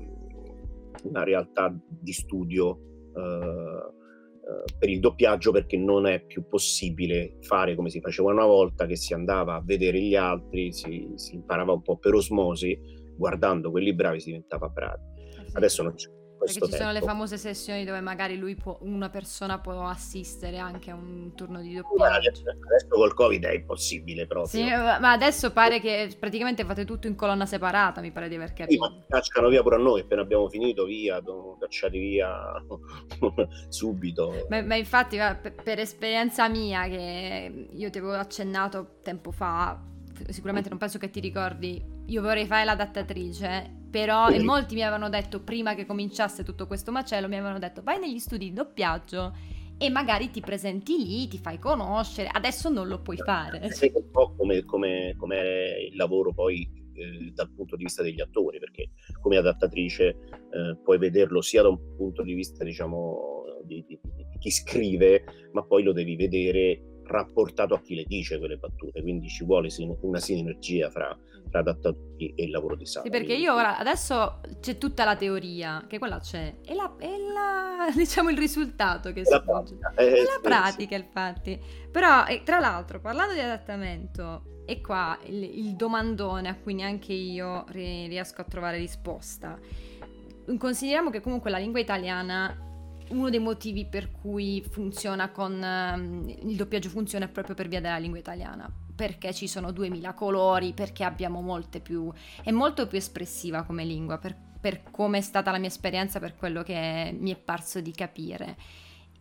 una 1.03 1.23
realtà 1.23 1.71
di 1.87 2.11
studio 2.11 2.79
eh, 3.15 4.04
per 4.77 4.89
il 4.89 4.99
doppiaggio 4.99 5.51
perché 5.51 5.77
non 5.77 6.05
è 6.05 6.23
più 6.23 6.47
possibile 6.47 7.37
fare 7.41 7.75
come 7.75 7.89
si 7.89 7.99
faceva 7.99 8.31
una 8.31 8.45
volta 8.45 8.85
che 8.85 8.95
si 8.95 9.13
andava 9.13 9.55
a 9.55 9.61
vedere 9.63 9.99
gli 9.99 10.15
altri, 10.15 10.71
si, 10.71 11.11
si 11.15 11.35
imparava 11.35 11.73
un 11.73 11.81
po' 11.81 11.97
per 11.97 12.13
osmosi, 12.13 12.79
guardando 13.15 13.71
quelli 13.71 13.93
bravi 13.93 14.19
si 14.19 14.27
diventava 14.27 14.67
bravi. 14.67 15.01
Eh 15.17 15.51
Adesso 15.53 15.83
non 15.83 15.93
c'è 15.95 16.09
perché 16.45 16.53
ci 16.53 16.59
tempo. 16.59 16.75
sono 16.75 16.91
le 16.91 17.01
famose 17.01 17.37
sessioni 17.37 17.83
dove 17.83 17.99
magari 17.99 18.37
lui 18.37 18.55
può, 18.55 18.77
una 18.81 19.09
persona 19.09 19.59
può 19.59 19.87
assistere 19.87 20.57
anche 20.57 20.91
a 20.91 20.95
un 20.95 21.33
turno 21.35 21.61
di 21.61 21.75
doppiaggio. 21.75 22.41
Adesso 22.49 22.87
col 22.89 23.13
Covid 23.13 23.43
è 23.45 23.53
impossibile 23.53 24.27
proprio. 24.27 24.47
Sì, 24.47 24.63
ma 24.69 25.11
adesso 25.11 25.51
pare 25.51 25.79
che 25.79 26.15
praticamente 26.19 26.63
fate 26.63 26.85
tutto 26.85 27.07
in 27.07 27.15
colonna 27.15 27.45
separata, 27.45 28.01
mi 28.01 28.11
pare 28.11 28.29
di 28.29 28.35
aver 28.35 28.53
capito. 28.53 28.71
Sì, 28.71 28.77
ma 28.77 29.03
cacciano 29.07 29.49
via 29.49 29.61
pure 29.61 29.75
a 29.75 29.79
noi, 29.79 30.01
appena 30.01 30.21
abbiamo 30.21 30.47
finito, 30.49 30.85
via, 30.85 31.21
cacciati 31.59 31.97
via 31.97 32.31
subito. 33.69 34.45
Ma, 34.49 34.61
ma 34.61 34.75
infatti, 34.75 35.17
per, 35.17 35.55
per 35.63 35.79
esperienza 35.79 36.47
mia, 36.47 36.83
che 36.87 37.67
io 37.71 37.89
ti 37.89 37.97
avevo 37.97 38.13
accennato 38.13 38.99
tempo 39.01 39.31
fa, 39.31 39.93
sicuramente 40.29 40.69
non 40.69 40.77
penso 40.77 40.98
che 40.98 41.10
ti 41.10 41.19
ricordi, 41.19 41.84
io 42.05 42.22
vorrei 42.22 42.45
fare 42.45 42.65
l'adattatrice 42.65 43.84
però 43.95 44.27
e 44.27 44.43
molti 44.43 44.75
mi 44.75 44.81
avevano 44.81 45.07
detto 45.07 45.39
prima 45.41 45.74
che 45.74 45.86
cominciasse 45.86 46.43
tutto 46.43 46.67
questo 46.67 46.91
macello, 46.91 47.29
mi 47.29 47.36
avevano 47.36 47.60
detto 47.60 47.81
vai 47.81 47.98
negli 47.98 48.19
studi 48.19 48.50
di 48.50 48.53
doppiaggio 48.53 49.34
e 49.77 49.89
magari 49.89 50.29
ti 50.31 50.41
presenti 50.41 50.98
lì, 50.98 51.27
ti 51.27 51.38
fai 51.38 51.60
conoscere, 51.60 52.29
adesso 52.31 52.69
non 52.69 52.88
lo 52.88 53.01
puoi 53.01 53.17
fare. 53.17 53.72
Sì, 53.72 53.91
un 53.93 54.10
po' 54.10 54.34
come, 54.36 54.63
come, 54.63 55.15
come 55.17 55.38
è 55.38 55.77
il 55.89 55.95
lavoro 55.95 56.34
poi 56.34 56.69
eh, 56.93 57.31
dal 57.34 57.51
punto 57.51 57.75
di 57.75 57.84
vista 57.84 58.03
degli 58.03 58.22
attori, 58.22 58.60
perché 58.60 58.89
come 59.22 59.38
adattatrice 59.38 60.07
eh, 60.07 60.77
puoi 60.84 60.98
vederlo 60.98 61.41
sia 61.41 61.62
da 61.62 61.69
un 61.69 61.95
punto 61.95 62.24
di 62.24 62.34
vista 62.34 62.63
diciamo 62.63 63.43
di, 63.63 63.84
di, 63.88 64.00
di, 64.01 64.25
chi 64.39 64.51
scrive, 64.51 65.24
ma 65.51 65.63
poi 65.63 65.84
lo 65.84 65.91
devi 65.91 66.15
vedere 66.15 66.94
rapportato 67.05 67.74
a 67.74 67.81
chi 67.81 67.95
le 67.95 68.03
dice 68.05 68.38
quelle 68.38 68.57
battute, 68.57 69.01
quindi 69.01 69.27
ci 69.29 69.45
vuole 69.45 69.69
una 70.01 70.19
sinergia 70.19 70.89
fra 70.89 71.17
tra 71.50 71.59
adattatori 71.59 72.33
e 72.35 72.43
il 72.43 72.51
lavoro 72.51 72.75
di 72.75 72.85
sala. 72.85 73.05
Sì, 73.05 73.12
perché 73.12 73.33
io 73.33 73.53
ora 73.53 73.77
adesso 73.77 74.41
c'è 74.59 74.77
tutta 74.77 75.05
la 75.05 75.15
teoria, 75.15 75.85
che 75.88 75.97
quella 75.97 76.19
c'è, 76.19 76.55
e 76.65 76.74
la, 76.74 76.95
e 77.00 77.17
la 77.17 77.88
diciamo 77.95 78.29
il 78.29 78.38
risultato 78.38 79.13
che 79.13 79.25
si 79.25 79.41
pratica, 79.43 79.93
eh, 79.95 80.13
è 80.13 80.24
la 80.24 80.39
pratica, 80.41 80.95
sì. 80.95 81.01
infatti. 81.03 81.59
Però, 81.91 82.25
e, 82.25 82.43
tra 82.43 82.59
l'altro, 82.59 83.00
parlando 83.00 83.33
di 83.33 83.39
adattamento, 83.39 84.63
e 84.65 84.81
qua 84.81 85.17
il, 85.25 85.43
il 85.43 85.75
domandone 85.75 86.50
a 86.50 86.55
cui 86.55 86.74
neanche 86.74 87.13
io 87.13 87.65
riesco 87.69 88.41
a 88.41 88.45
trovare 88.45 88.77
risposta. 88.77 89.57
Consideriamo 90.57 91.09
che 91.09 91.21
comunque 91.21 91.50
la 91.50 91.57
lingua 91.57 91.79
italiana 91.79 92.75
uno 93.09 93.29
dei 93.29 93.39
motivi 93.39 93.85
per 93.85 94.12
cui 94.12 94.63
funziona 94.69 95.29
con 95.29 95.53
um, 95.53 96.27
il 96.27 96.55
doppiaggio 96.55 96.89
funziona 96.89 97.27
proprio 97.27 97.55
per 97.55 97.67
via 97.67 97.81
della 97.81 97.97
lingua 97.97 98.19
italiana 98.19 98.71
perché 98.95 99.33
ci 99.33 99.47
sono 99.47 99.71
2000 99.71 100.13
colori, 100.13 100.74
perché 100.74 101.03
abbiamo 101.03 101.41
molte 101.41 101.81
più... 101.81 102.12
è 102.41 102.51
molto 102.51 102.88
più 102.88 102.97
espressiva 102.97 103.63
come 103.63 103.83
lingua, 103.83 104.17
per, 104.17 104.35
per 104.59 104.83
come 104.89 105.17
è 105.17 105.21
stata 105.21 105.51
la 105.51 105.57
mia 105.57 105.67
esperienza, 105.67 106.19
per 106.19 106.35
quello 106.35 106.63
che 106.63 107.15
mi 107.19 107.31
è 107.31 107.35
parso 107.35 107.81
di 107.81 107.91
capire. 107.91 108.55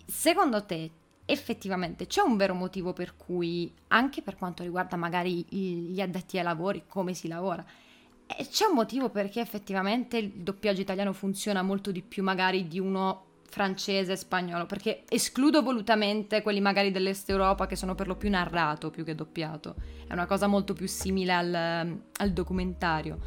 Secondo 0.06 0.64
te 0.64 0.90
effettivamente 1.26 2.06
c'è 2.06 2.20
un 2.20 2.36
vero 2.36 2.54
motivo 2.54 2.92
per 2.92 3.16
cui, 3.16 3.72
anche 3.88 4.22
per 4.22 4.36
quanto 4.36 4.62
riguarda 4.62 4.96
magari 4.96 5.44
gli 5.48 6.00
addetti 6.00 6.38
ai 6.38 6.44
lavori, 6.44 6.84
come 6.86 7.14
si 7.14 7.26
lavora, 7.26 7.64
eh, 8.26 8.46
c'è 8.46 8.66
un 8.66 8.74
motivo 8.74 9.10
perché 9.10 9.40
effettivamente 9.40 10.18
il 10.18 10.30
doppiaggio 10.30 10.80
italiano 10.80 11.12
funziona 11.12 11.62
molto 11.62 11.90
di 11.90 12.02
più 12.02 12.22
magari 12.22 12.68
di 12.68 12.78
uno 12.78 13.32
francese, 13.54 14.16
spagnolo, 14.16 14.66
perché 14.66 15.04
escludo 15.08 15.62
volutamente 15.62 16.42
quelli 16.42 16.60
magari 16.60 16.90
dell'Est 16.90 17.30
Europa 17.30 17.66
che 17.66 17.76
sono 17.76 17.94
per 17.94 18.08
lo 18.08 18.16
più 18.16 18.28
narrato 18.28 18.90
più 18.90 19.04
che 19.04 19.14
doppiato. 19.14 19.76
È 20.08 20.12
una 20.12 20.26
cosa 20.26 20.48
molto 20.48 20.74
più 20.74 20.88
simile 20.88 21.32
al, 21.32 21.98
al 22.16 22.32
documentario. 22.32 23.18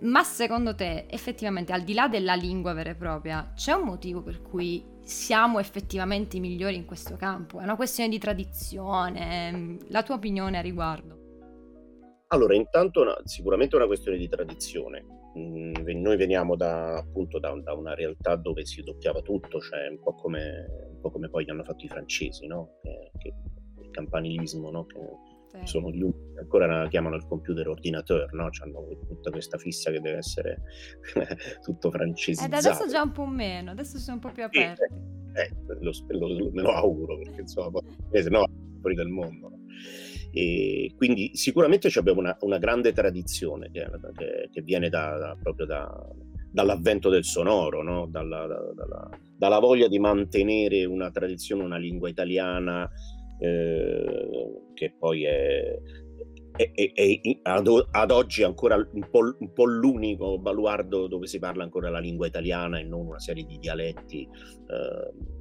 Ma 0.00 0.24
secondo 0.24 0.74
te, 0.74 1.06
effettivamente, 1.08 1.72
al 1.72 1.82
di 1.82 1.94
là 1.94 2.08
della 2.08 2.34
lingua 2.34 2.72
vera 2.72 2.90
e 2.90 2.94
propria, 2.96 3.52
c'è 3.54 3.72
un 3.72 3.84
motivo 3.84 4.22
per 4.22 4.42
cui 4.42 4.84
siamo 5.02 5.60
effettivamente 5.60 6.38
i 6.38 6.40
migliori 6.40 6.74
in 6.74 6.84
questo 6.84 7.14
campo? 7.14 7.60
È 7.60 7.62
una 7.62 7.76
questione 7.76 8.08
di 8.08 8.18
tradizione? 8.18 9.78
La 9.88 10.02
tua 10.02 10.16
opinione 10.16 10.58
a 10.58 10.62
riguardo? 10.62 11.18
Allora, 12.28 12.54
intanto 12.56 13.02
una, 13.02 13.16
sicuramente 13.24 13.74
è 13.74 13.78
una 13.78 13.86
questione 13.86 14.18
di 14.18 14.28
tradizione. 14.28 15.04
Noi 15.32 16.16
veniamo 16.16 16.56
da, 16.56 16.96
appunto 16.96 17.38
da, 17.38 17.54
da, 17.62 17.72
una 17.74 17.94
realtà 17.94 18.36
dove 18.36 18.66
si 18.66 18.82
doppiava 18.82 19.20
tutto, 19.20 19.60
cioè 19.60 19.88
un 19.88 20.00
po' 20.00 20.14
come, 20.14 20.66
un 20.92 21.00
po 21.00 21.10
come 21.10 21.28
poi 21.28 21.48
hanno 21.48 21.62
fatto 21.62 21.84
i 21.84 21.88
francesi, 21.88 22.46
no? 22.46 22.78
che, 22.82 23.12
che, 23.18 23.32
il 23.80 23.90
campanilismo, 23.90 24.70
no? 24.70 24.86
che 24.86 24.98
sì. 25.46 25.66
sono 25.66 25.90
gli 25.90 26.02
unici 26.02 26.32
che 26.34 26.40
ancora 26.40 26.88
chiamano 26.88 27.16
il 27.16 27.26
computer 27.26 27.68
ordinateur, 27.68 28.32
no? 28.32 28.48
hanno 28.60 28.88
tutta 29.06 29.30
questa 29.30 29.56
fissa 29.56 29.90
che 29.90 30.00
deve 30.00 30.18
essere 30.18 30.62
tutto 31.62 31.90
francesizzato. 31.90 32.48
Ed 32.48 32.64
adesso 32.66 32.88
già 32.88 33.02
un 33.02 33.12
po' 33.12 33.26
meno, 33.26 33.70
adesso 33.70 33.98
sono 33.98 34.16
un 34.16 34.22
po' 34.22 34.32
più 34.32 34.42
aperti. 34.42 34.82
Eh, 35.34 35.42
eh, 35.42 35.50
lo, 35.78 35.92
lo, 36.08 36.50
me 36.50 36.62
lo 36.62 36.72
auguro, 36.72 37.18
perché 37.18 37.42
insomma, 37.42 37.70
poi, 37.70 37.82
no 38.28 38.46
fuori 38.80 38.94
del 38.94 39.08
mondo. 39.08 39.48
No? 39.48 39.58
E 40.32 40.92
quindi 40.96 41.32
sicuramente 41.34 41.90
abbiamo 41.98 42.20
una, 42.20 42.36
una 42.40 42.58
grande 42.58 42.92
tradizione 42.92 43.70
che, 43.72 43.88
che, 44.16 44.48
che 44.52 44.62
viene 44.62 44.88
da, 44.88 45.16
da, 45.18 45.36
proprio 45.40 45.66
da, 45.66 46.08
dall'avvento 46.50 47.08
del 47.08 47.24
sonoro, 47.24 47.82
no? 47.82 48.06
dalla, 48.06 48.46
dalla, 48.46 49.08
dalla, 49.36 49.58
voglia 49.58 49.88
di 49.88 49.98
mantenere 49.98 50.84
una 50.84 51.10
tradizione, 51.10 51.62
una 51.62 51.78
lingua 51.78 52.08
italiana 52.08 52.88
eh, 53.38 54.62
che 54.74 54.94
poi 54.98 55.24
è, 55.24 55.78
è, 56.56 56.72
è, 56.72 56.92
è 56.94 57.38
ad, 57.42 57.68
ad, 57.90 58.10
oggi 58.10 58.42
ancora 58.42 58.76
un 58.76 59.08
po', 59.10 59.36
un 59.38 59.52
po', 59.52 59.64
l'unico 59.64 60.38
baluardo 60.38 61.06
dove 61.06 61.26
si 61.26 61.38
parla 61.38 61.62
ancora 61.62 61.88
la 61.88 62.00
lingua 62.00 62.26
italiana 62.26 62.78
e 62.78 62.84
non 62.84 63.06
una 63.06 63.20
serie 63.20 63.44
di 63.44 63.58
dialetti. 63.58 64.22
Eh, 64.22 65.38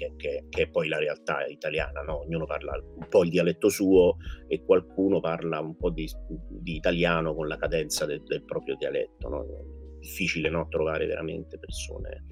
che, 0.00 0.14
che, 0.16 0.46
che, 0.48 0.62
è 0.62 0.68
poi 0.68 0.88
la 0.88 0.98
realtà 0.98 1.44
italiana, 1.46 2.00
no? 2.00 2.20
ognuno 2.20 2.46
parla 2.46 2.72
un 2.72 3.06
po' 3.08 3.22
il 3.22 3.30
dialetto 3.30 3.68
suo 3.68 4.16
e 4.48 4.64
qualcuno 4.64 5.20
parla 5.20 5.60
un 5.60 5.76
po' 5.76 5.90
di, 5.90 6.08
di 6.48 6.76
italiano 6.76 7.34
con 7.34 7.46
la 7.48 7.56
cadenza 7.56 8.06
del, 8.06 8.22
del 8.22 8.44
proprio 8.44 8.76
dialetto. 8.76 9.28
No? 9.28 9.42
È 9.44 9.98
difficile 10.00 10.48
no? 10.48 10.68
trovare 10.68 11.04
veramente 11.06 11.58
persone 11.58 12.24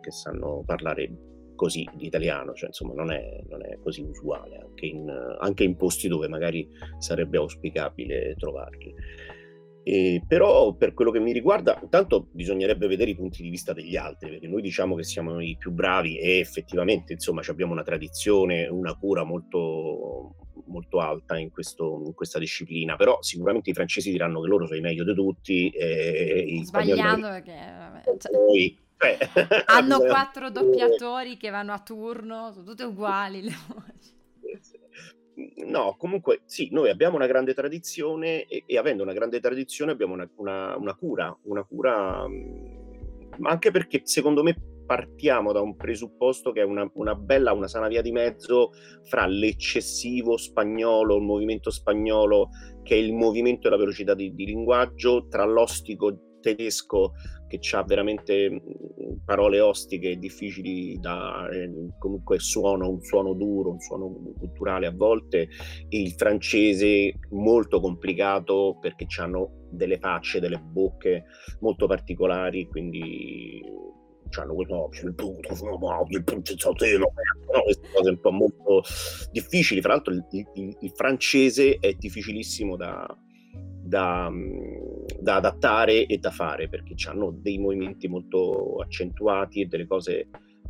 che 0.00 0.10
sanno 0.10 0.62
parlare 0.64 1.10
così 1.54 1.86
di 1.94 2.06
italiano, 2.06 2.54
cioè 2.54 2.68
insomma 2.68 2.94
non 2.94 3.10
è, 3.10 3.42
non 3.48 3.64
è 3.64 3.78
così 3.82 4.02
usuale, 4.02 4.58
anche 4.58 4.86
in, 4.86 5.10
anche 5.40 5.64
in 5.64 5.76
posti 5.76 6.06
dove 6.06 6.28
magari 6.28 6.68
sarebbe 6.98 7.36
auspicabile 7.36 8.34
trovarli. 8.38 8.94
Eh, 9.90 10.22
però 10.28 10.74
per 10.74 10.92
quello 10.92 11.10
che 11.10 11.18
mi 11.18 11.32
riguarda, 11.32 11.78
intanto 11.80 12.28
bisognerebbe 12.30 12.86
vedere 12.86 13.12
i 13.12 13.16
punti 13.16 13.40
di 13.42 13.48
vista 13.48 13.72
degli 13.72 13.96
altri, 13.96 14.28
perché 14.28 14.46
noi 14.46 14.60
diciamo 14.60 14.94
che 14.94 15.02
siamo 15.02 15.40
i 15.40 15.56
più 15.58 15.70
bravi 15.70 16.18
e 16.18 16.40
effettivamente 16.40 17.14
insomma 17.14 17.40
abbiamo 17.48 17.72
una 17.72 17.82
tradizione, 17.82 18.66
una 18.66 18.94
cura 18.94 19.24
molto, 19.24 20.34
molto 20.66 21.00
alta 21.00 21.38
in, 21.38 21.50
questo, 21.50 22.02
in, 22.04 22.12
questa 22.12 22.38
disciplina, 22.38 22.96
però 22.96 23.16
sicuramente 23.22 23.70
i 23.70 23.72
francesi 23.72 24.10
diranno 24.10 24.42
che 24.42 24.48
loro 24.48 24.66
sono 24.66 24.78
i 24.78 24.82
meglio 24.82 25.04
di 25.04 25.14
tutti. 25.14 25.70
E 25.70 26.60
Sbagliando 26.64 27.28
perché 27.28 27.56
vabbè, 27.78 28.02
cioè, 28.18 28.32
noi, 28.32 28.78
cioè, 28.98 29.18
hanno 29.64 30.00
quattro 30.04 30.50
doppiatori 30.50 31.38
che 31.38 31.48
vanno 31.48 31.72
a 31.72 31.78
turno, 31.78 32.52
sono 32.52 32.64
tutte 32.64 32.84
uguali 32.84 33.40
le 33.40 33.56
voci 33.68 34.16
no, 35.66 35.94
comunque 35.96 36.42
sì, 36.44 36.68
noi 36.72 36.90
abbiamo 36.90 37.16
una 37.16 37.26
grande 37.26 37.54
tradizione 37.54 38.44
e, 38.46 38.64
e 38.66 38.78
avendo 38.78 39.02
una 39.02 39.12
grande 39.12 39.40
tradizione 39.40 39.92
abbiamo 39.92 40.14
una, 40.14 40.28
una, 40.36 40.76
una 40.76 40.94
cura, 40.94 41.36
una 41.42 41.64
cura, 41.64 42.26
mh, 42.26 43.36
anche 43.42 43.70
perché 43.70 44.02
secondo 44.04 44.42
me 44.42 44.56
partiamo 44.88 45.52
da 45.52 45.60
un 45.60 45.76
presupposto 45.76 46.50
che 46.50 46.62
è 46.62 46.64
una, 46.64 46.90
una, 46.94 47.14
bella, 47.14 47.52
una 47.52 47.68
sana 47.68 47.88
via 47.88 48.00
di 48.00 48.10
mezzo 48.10 48.72
fra 49.04 49.26
l'eccessivo 49.26 50.38
spagnolo, 50.38 51.16
il 51.16 51.22
movimento 51.22 51.70
spagnolo, 51.70 52.48
che 52.82 52.94
è 52.94 52.98
il 52.98 53.12
movimento 53.12 53.66
e 53.66 53.70
la 53.70 53.76
velocità 53.76 54.14
di, 54.14 54.34
di 54.34 54.46
linguaggio, 54.46 55.26
tra 55.28 55.44
l'ostico 55.44 56.38
tedesco 56.40 57.12
che 57.48 57.58
ha 57.72 57.82
veramente 57.82 58.50
mm, 58.50 58.58
parole 59.24 59.60
ostiche 59.60 60.16
difficili 60.16 60.98
da 61.00 61.48
eh, 61.50 61.70
comunque 61.98 62.38
suono, 62.38 62.88
un 62.88 63.02
suono 63.02 63.34
duro, 63.34 63.70
un 63.70 63.80
suono 63.80 64.12
culturale 64.38 64.86
a 64.86 64.92
volte, 64.94 65.48
il 65.88 66.12
francese 66.12 67.18
molto 67.30 67.80
complicato 67.80 68.78
perché 68.80 69.06
hanno 69.18 69.66
delle 69.70 69.98
facce, 69.98 70.40
delle 70.40 70.60
bocche 70.60 71.24
molto 71.60 71.86
particolari, 71.86 72.68
quindi 72.68 73.60
hanno 74.36 74.54
punto 75.14 75.54
queste 77.64 77.88
cose 77.92 78.10
un 78.10 78.20
po' 78.20 78.30
molto 78.30 78.82
difficili. 79.30 79.80
Fra 79.80 79.94
l'altro 79.94 80.12
il, 80.12 80.24
il, 80.30 80.76
il 80.80 80.92
francese 80.94 81.78
è 81.80 81.94
difficilissimo 81.94 82.76
da, 82.76 83.06
da, 83.88 84.30
da 85.18 85.36
adattare 85.36 86.06
e 86.06 86.18
da 86.18 86.30
fare 86.30 86.68
perché 86.68 86.94
hanno 87.08 87.30
dei 87.30 87.58
movimenti 87.58 88.06
molto 88.06 88.76
accentuati 88.76 89.62
e 89.62 89.66
delle 89.66 89.86
cose 89.86 90.28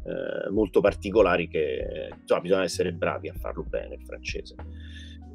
eh, 0.09 0.51
molto 0.51 0.81
particolari 0.81 1.49
che 1.49 2.11
insomma, 2.19 2.41
bisogna 2.41 2.63
essere 2.63 2.93
bravi 2.93 3.29
a 3.29 3.35
farlo 3.35 3.65
bene 3.65 3.97
il 3.97 4.05
francese. 4.05 4.55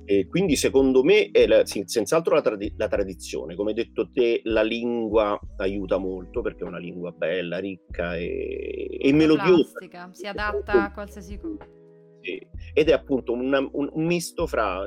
E 0.05 0.27
quindi 0.27 0.57
secondo 0.57 1.01
me 1.01 1.29
è 1.31 1.47
la, 1.47 1.65
senz'altro 1.65 2.35
la, 2.35 2.41
tradi- 2.41 2.73
la, 2.75 2.87
tradizione, 2.87 3.55
come 3.55 3.69
hai 3.69 3.75
detto 3.75 4.09
te, 4.11 4.41
la 4.43 4.61
lingua 4.61 5.39
aiuta 5.57 5.97
molto 5.97 6.41
perché 6.41 6.65
è 6.65 6.67
una 6.67 6.77
lingua 6.77 7.11
bella, 7.11 7.57
ricca 7.59 8.17
e, 8.17 8.97
e 8.99 9.13
melodiosa. 9.13 9.79
Si 10.11 10.25
adatta 10.25 10.85
a 10.85 10.91
qualsiasi 10.91 11.37
cosa. 11.37 11.65
Ed 12.73 12.87
è 12.87 12.91
appunto 12.91 13.33
un, 13.33 13.69
un, 13.71 13.89
un 13.91 14.05
misto 14.05 14.45
fra 14.47 14.85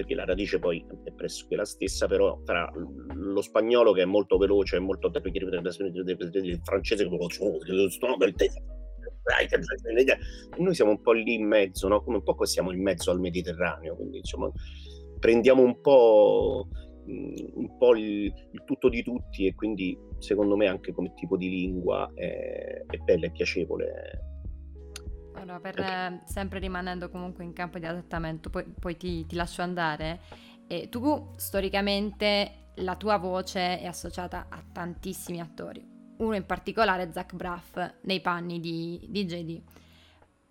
perché 0.00 0.14
la 0.14 0.24
radice 0.24 0.58
poi 0.58 0.84
è 1.04 1.12
pressoché 1.12 1.56
la 1.56 1.64
stessa, 1.66 2.06
però 2.06 2.40
tra 2.42 2.70
lo 2.74 3.42
spagnolo 3.42 3.92
che 3.92 4.02
è 4.02 4.06
molto 4.06 4.38
veloce 4.38 4.76
e 4.76 4.80
molto 4.80 5.10
il 6.48 6.60
francese 6.62 7.04
che 7.04 7.10
noi 10.56 10.74
siamo 10.74 10.92
un 10.92 11.02
po' 11.02 11.12
lì 11.12 11.34
in 11.34 11.46
mezzo, 11.46 11.86
no? 11.88 12.02
come 12.02 12.16
un 12.16 12.22
po' 12.22 12.34
siamo 12.46 12.72
in 12.72 12.80
mezzo 12.80 13.10
al 13.10 13.20
Mediterraneo, 13.20 13.94
quindi 13.94 14.18
insomma 14.18 14.50
prendiamo 15.18 15.62
un 15.62 15.78
po', 15.82 16.66
un 17.04 17.76
po 17.76 17.94
il, 17.94 18.32
il, 18.52 18.62
tutto 18.64 18.88
di 18.88 19.02
tutti 19.02 19.46
e 19.46 19.54
quindi 19.54 19.96
secondo 20.18 20.56
me 20.56 20.66
anche 20.66 20.92
come 20.92 21.12
tipo 21.14 21.36
di 21.36 21.50
lingua 21.50 22.10
è, 22.14 22.84
è 22.86 22.96
bella 23.04 23.26
e 23.26 23.32
piacevole 23.32 24.24
allora, 25.40 25.58
per, 25.58 25.78
eh, 25.78 26.20
sempre 26.24 26.58
rimanendo 26.58 27.08
comunque 27.08 27.44
in 27.44 27.52
campo 27.52 27.78
di 27.78 27.86
adattamento, 27.86 28.50
poi, 28.50 28.64
poi 28.64 28.96
ti, 28.96 29.26
ti, 29.26 29.34
lascio 29.34 29.62
andare. 29.62 30.20
E 30.66 30.88
tu 30.88 31.32
storicamente 31.36 32.68
la 32.76 32.94
tua 32.96 33.16
voce 33.16 33.80
è 33.80 33.86
associata 33.86 34.46
a 34.48 34.62
tantissimi 34.72 35.40
attori, 35.40 35.84
uno 36.18 36.34
in 36.34 36.46
particolare 36.46 37.10
Zach 37.12 37.34
Braff 37.34 37.78
nei 38.02 38.20
panni 38.20 38.60
di, 38.60 39.04
di 39.08 39.24
JD. 39.24 39.62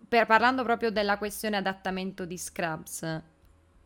Per, 0.08 0.26
parlando 0.26 0.64
proprio 0.64 0.90
della 0.90 1.18
questione 1.18 1.56
adattamento 1.56 2.24
di 2.24 2.36
Scrubs, 2.36 3.22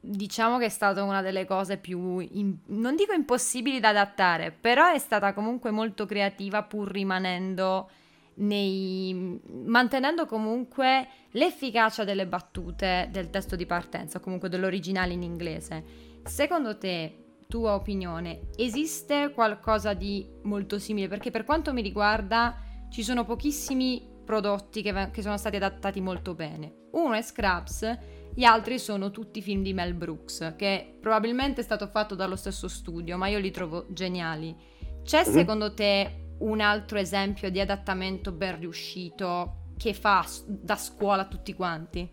diciamo 0.00 0.58
che 0.58 0.66
è 0.66 0.70
stata 0.70 1.02
una 1.02 1.20
delle 1.20 1.44
cose 1.44 1.76
più, 1.76 2.18
in, 2.18 2.56
non 2.66 2.96
dico 2.96 3.12
impossibili 3.12 3.78
da 3.78 3.90
adattare, 3.90 4.50
però 4.50 4.90
è 4.90 4.98
stata 4.98 5.34
comunque 5.34 5.70
molto 5.70 6.06
creativa 6.06 6.62
pur 6.62 6.90
rimanendo 6.90 7.90
nei, 8.36 9.40
mantenendo 9.64 10.26
comunque 10.26 11.08
l'efficacia 11.30 12.04
delle 12.04 12.26
battute 12.26 13.08
del 13.10 13.30
testo 13.30 13.56
di 13.56 13.66
partenza, 13.66 14.18
o 14.18 14.20
comunque 14.20 14.48
dell'originale 14.48 15.12
in 15.12 15.22
inglese. 15.22 15.84
Secondo 16.24 16.78
te, 16.78 17.18
tua 17.46 17.74
opinione, 17.74 18.48
esiste 18.56 19.32
qualcosa 19.32 19.94
di 19.94 20.26
molto 20.42 20.78
simile? 20.78 21.08
Perché 21.08 21.30
per 21.30 21.44
quanto 21.44 21.72
mi 21.72 21.82
riguarda 21.82 22.60
ci 22.90 23.02
sono 23.02 23.24
pochissimi 23.24 24.12
prodotti 24.24 24.82
che, 24.82 25.10
che 25.12 25.22
sono 25.22 25.36
stati 25.36 25.56
adattati 25.56 26.00
molto 26.00 26.34
bene. 26.34 26.88
Uno 26.92 27.14
è 27.14 27.22
Scraps, 27.22 27.98
gli 28.34 28.44
altri 28.44 28.78
sono 28.78 29.10
tutti 29.10 29.42
film 29.42 29.62
di 29.62 29.72
Mel 29.72 29.94
Brooks, 29.94 30.54
che 30.56 30.96
probabilmente 31.00 31.60
è 31.60 31.64
stato 31.64 31.86
fatto 31.86 32.14
dallo 32.14 32.36
stesso 32.36 32.68
studio, 32.68 33.16
ma 33.16 33.28
io 33.28 33.38
li 33.38 33.50
trovo 33.50 33.86
geniali. 33.90 34.56
C'è 35.04 35.24
mhm. 35.26 35.32
secondo 35.32 35.74
te 35.74 36.23
un 36.38 36.60
altro 36.60 36.98
esempio 36.98 37.50
di 37.50 37.60
adattamento 37.60 38.32
ben 38.32 38.58
riuscito 38.58 39.72
che 39.76 39.94
fa 39.94 40.24
da 40.46 40.76
scuola 40.76 41.22
a 41.22 41.28
tutti 41.28 41.52
quanti? 41.54 42.08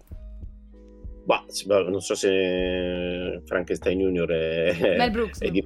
Bah, 1.24 1.46
non 1.68 2.02
so 2.02 2.16
se 2.16 3.42
Frankenstein 3.46 4.00
Junior 4.00 4.30
è, 4.30 4.98
Mel 4.98 5.12
Brooks. 5.12 5.40
È 5.40 5.52
di... 5.52 5.66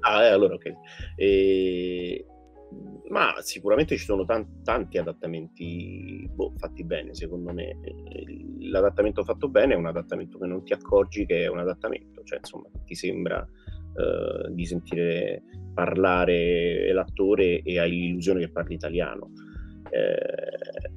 Ah, 0.00 0.24
eh, 0.24 0.28
allora 0.28 0.54
ok. 0.54 0.72
E... 1.16 2.26
Ma 3.08 3.34
sicuramente 3.38 3.96
ci 3.96 4.04
sono 4.04 4.24
tanti, 4.26 4.60
tanti 4.62 4.98
adattamenti 4.98 6.28
boh, 6.30 6.52
fatti 6.56 6.84
bene, 6.84 7.14
secondo 7.14 7.52
me. 7.52 7.78
L'adattamento 8.58 9.24
fatto 9.24 9.48
bene 9.48 9.74
è 9.74 9.76
un 9.76 9.86
adattamento 9.86 10.38
che 10.38 10.46
non 10.46 10.62
ti 10.62 10.74
accorgi 10.74 11.24
che 11.24 11.44
è 11.44 11.48
un 11.48 11.58
adattamento, 11.58 12.22
cioè 12.24 12.38
insomma 12.38 12.68
ti 12.84 12.94
sembra 12.94 13.46
uh, 13.98 14.52
di 14.52 14.64
sentire 14.64 15.42
parlare 15.78 16.92
l'attore 16.92 17.62
e 17.62 17.78
hai 17.78 17.90
l'illusione 17.90 18.40
che 18.40 18.50
parli 18.50 18.74
italiano. 18.74 19.30
Eh, 19.90 20.90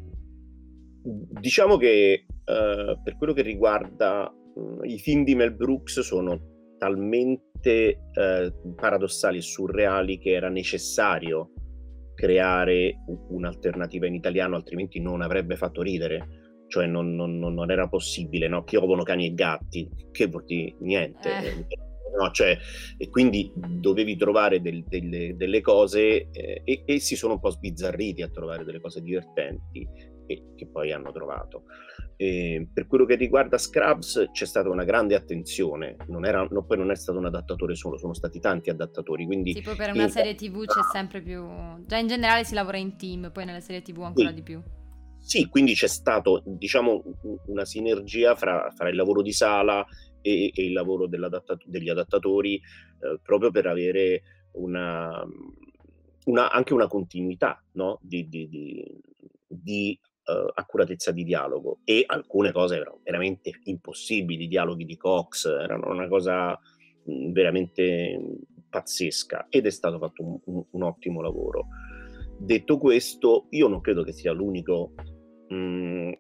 diciamo 1.40 1.78
che 1.78 2.26
eh, 2.44 3.00
per 3.04 3.16
quello 3.18 3.34
che 3.34 3.44
riguarda 3.44 4.32
mh, 4.32 4.90
i 4.90 4.98
film 4.98 5.24
di 5.24 5.36
Mel 5.36 5.54
Brooks 5.54 6.00
sono 6.00 6.76
talmente 6.80 8.00
eh, 8.12 8.54
paradossali 8.76 9.38
e 9.38 9.42
surreali 9.42 10.18
che 10.18 10.32
era 10.32 10.50
necessario 10.50 11.52
creare 12.16 12.96
un'alternativa 13.30 14.08
in 14.08 14.16
italiano, 14.16 14.56
altrimenti 14.56 15.00
non 15.00 15.22
avrebbe 15.22 15.56
fatto 15.56 15.84
ridere. 15.84 16.40
Cioè 16.68 16.88
non, 16.88 17.14
non, 17.14 17.38
non 17.38 17.70
era 17.70 17.88
possibile, 17.88 18.48
no? 18.48 18.64
Piovono 18.64 19.04
cani 19.04 19.28
e 19.28 19.34
gatti, 19.34 19.90
che 20.12 20.28
vuol 20.28 20.46
dire 20.46 20.76
niente. 20.80 21.30
Eh 21.30 21.90
no? 22.18 22.32
Cioè, 22.32 22.58
e 22.98 23.10
quindi 23.10 23.52
dovevi 23.56 24.16
trovare 24.16 24.62
del, 24.62 24.84
delle, 24.88 25.36
delle, 25.36 25.62
cose 25.62 26.30
eh, 26.32 26.62
e, 26.64 26.84
e, 26.86 27.00
si 27.00 27.16
sono 27.16 27.34
un 27.34 27.40
po' 27.40 27.50
sbizzarriti 27.50 28.22
a 28.22 28.30
trovare 28.30 28.64
delle 28.64 28.80
cose 28.80 29.02
divertenti 29.02 29.88
e, 30.26 30.54
che 30.56 30.68
poi 30.68 30.92
hanno 30.92 31.12
trovato. 31.12 31.64
E 32.16 32.68
per 32.72 32.88
quello 32.88 33.06
che 33.06 33.16
riguarda 33.16 33.58
Scrubs 33.58 34.30
c'è 34.32 34.46
stata 34.46 34.70
una 34.70 34.84
grande 34.84 35.16
attenzione, 35.16 35.96
non 36.08 36.26
era, 36.26 36.46
no, 36.50 36.64
poi 36.64 36.78
non 36.78 36.92
è 36.92 36.96
stato 36.96 37.18
un 37.18 37.26
adattatore 37.26 37.76
solo, 37.76 37.98
sono 37.98 38.14
stati 38.14 38.40
tanti 38.40 38.70
adattatori. 38.70 39.26
Quindi 39.26 39.54
tipo 39.54 39.76
per 39.76 39.92
una 39.92 40.08
serie 40.08 40.36
tv 40.36 40.66
c'è 40.66 40.82
sempre 40.92 41.22
più... 41.22 41.44
Già 41.86 41.98
in 41.98 42.08
generale 42.08 42.44
si 42.44 42.54
lavora 42.54 42.78
in 42.78 42.96
team, 42.98 43.32
poi 43.32 43.46
nelle 43.46 43.62
serie 43.62 43.82
tv 43.82 44.02
ancora 44.02 44.30
sì. 44.30 44.36
di 44.36 44.42
più. 44.44 44.62
Sì, 45.24 45.48
quindi 45.48 45.76
c'è 45.76 45.88
stato, 45.88 46.42
diciamo, 46.46 47.04
una 47.48 47.64
sinergia 47.64 48.36
fra, 48.36 48.72
fra 48.76 48.90
il 48.90 48.96
lavoro 48.96 49.22
di 49.22 49.32
sala 49.32 49.86
e, 50.22 50.52
e 50.54 50.66
il 50.66 50.74
lavoro 50.74 51.08
degli 51.08 51.90
adattatori 51.90 52.56
eh, 52.56 53.20
proprio 53.22 53.52
per 53.52 53.68
avere 53.68 54.22
una, 54.54 55.24
una, 56.26 56.52
anche 56.52 56.74
una 56.74 56.88
continuità 56.88 57.64
no? 57.74 58.00
di, 58.02 58.28
di, 58.28 58.48
di, 58.50 59.02
di 59.48 60.00
uh, 60.26 60.52
accuratezza 60.54 61.12
di 61.12 61.24
dialogo 61.24 61.80
e 61.84 62.04
alcune 62.06 62.52
cose 62.52 62.76
erano 62.76 63.00
veramente 63.04 63.52
impossibili, 63.64 64.44
i 64.44 64.48
dialoghi 64.48 64.86
di 64.86 64.98
Cox 64.98 65.46
erano 65.46 65.92
una 65.92 66.08
cosa 66.08 66.60
mh, 67.04 67.32
veramente 67.32 68.20
pazzesca 68.70 69.48
ed 69.50 69.66
è 69.66 69.70
stato 69.70 70.00
fatto 70.00 70.24
un, 70.24 70.40
un, 70.46 70.64
un, 70.70 70.84
ottimo 70.84 71.22
lavoro. 71.22 71.68
Detto 72.38 72.78
questo, 72.78 73.48
io 73.50 73.68
non 73.68 73.82
credo 73.82 74.04
che 74.04 74.14
sia 74.14 74.32
l'unico 74.32 74.94
mh, 75.50 76.12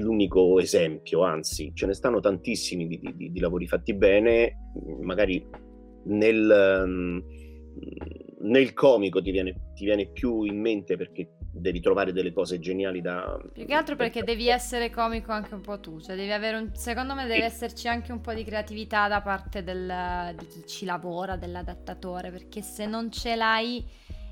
l'unico 0.00 0.58
esempio, 0.58 1.22
anzi 1.22 1.72
ce 1.74 1.86
ne 1.86 1.94
stanno 1.94 2.20
tantissimi 2.20 2.86
di, 2.86 3.00
di, 3.14 3.30
di 3.30 3.40
lavori 3.40 3.66
fatti 3.66 3.94
bene, 3.94 4.70
magari 5.02 5.44
nel, 6.04 6.84
mm, 6.86 7.18
nel 8.42 8.72
comico 8.74 9.22
ti 9.22 9.30
viene, 9.30 9.72
ti 9.74 9.84
viene, 9.84 10.08
più 10.08 10.42
in 10.42 10.60
mente 10.60 10.96
perché 10.96 11.36
devi 11.52 11.80
trovare 11.80 12.12
delle 12.12 12.32
cose 12.32 12.58
geniali 12.58 13.00
da... 13.00 13.38
Più 13.52 13.64
che 13.64 13.74
altro 13.74 13.96
perché 13.96 14.22
devi 14.22 14.48
essere 14.48 14.90
comico 14.90 15.32
anche 15.32 15.54
un 15.54 15.60
po' 15.60 15.80
tu, 15.80 16.00
cioè 16.00 16.16
devi 16.16 16.32
avere 16.32 16.56
un... 16.56 16.70
secondo 16.74 17.14
me 17.14 17.26
deve 17.26 17.44
esserci 17.44 17.88
anche 17.88 18.12
un 18.12 18.20
po' 18.20 18.34
di 18.34 18.44
creatività 18.44 19.08
da 19.08 19.20
parte 19.20 19.62
del, 19.62 20.34
di 20.36 20.46
chi 20.46 20.66
ci 20.66 20.84
lavora, 20.84 21.36
dell'adattatore, 21.36 22.30
perché 22.30 22.60
se 22.60 22.86
non 22.86 23.10
ce 23.10 23.36
l'hai 23.36 23.84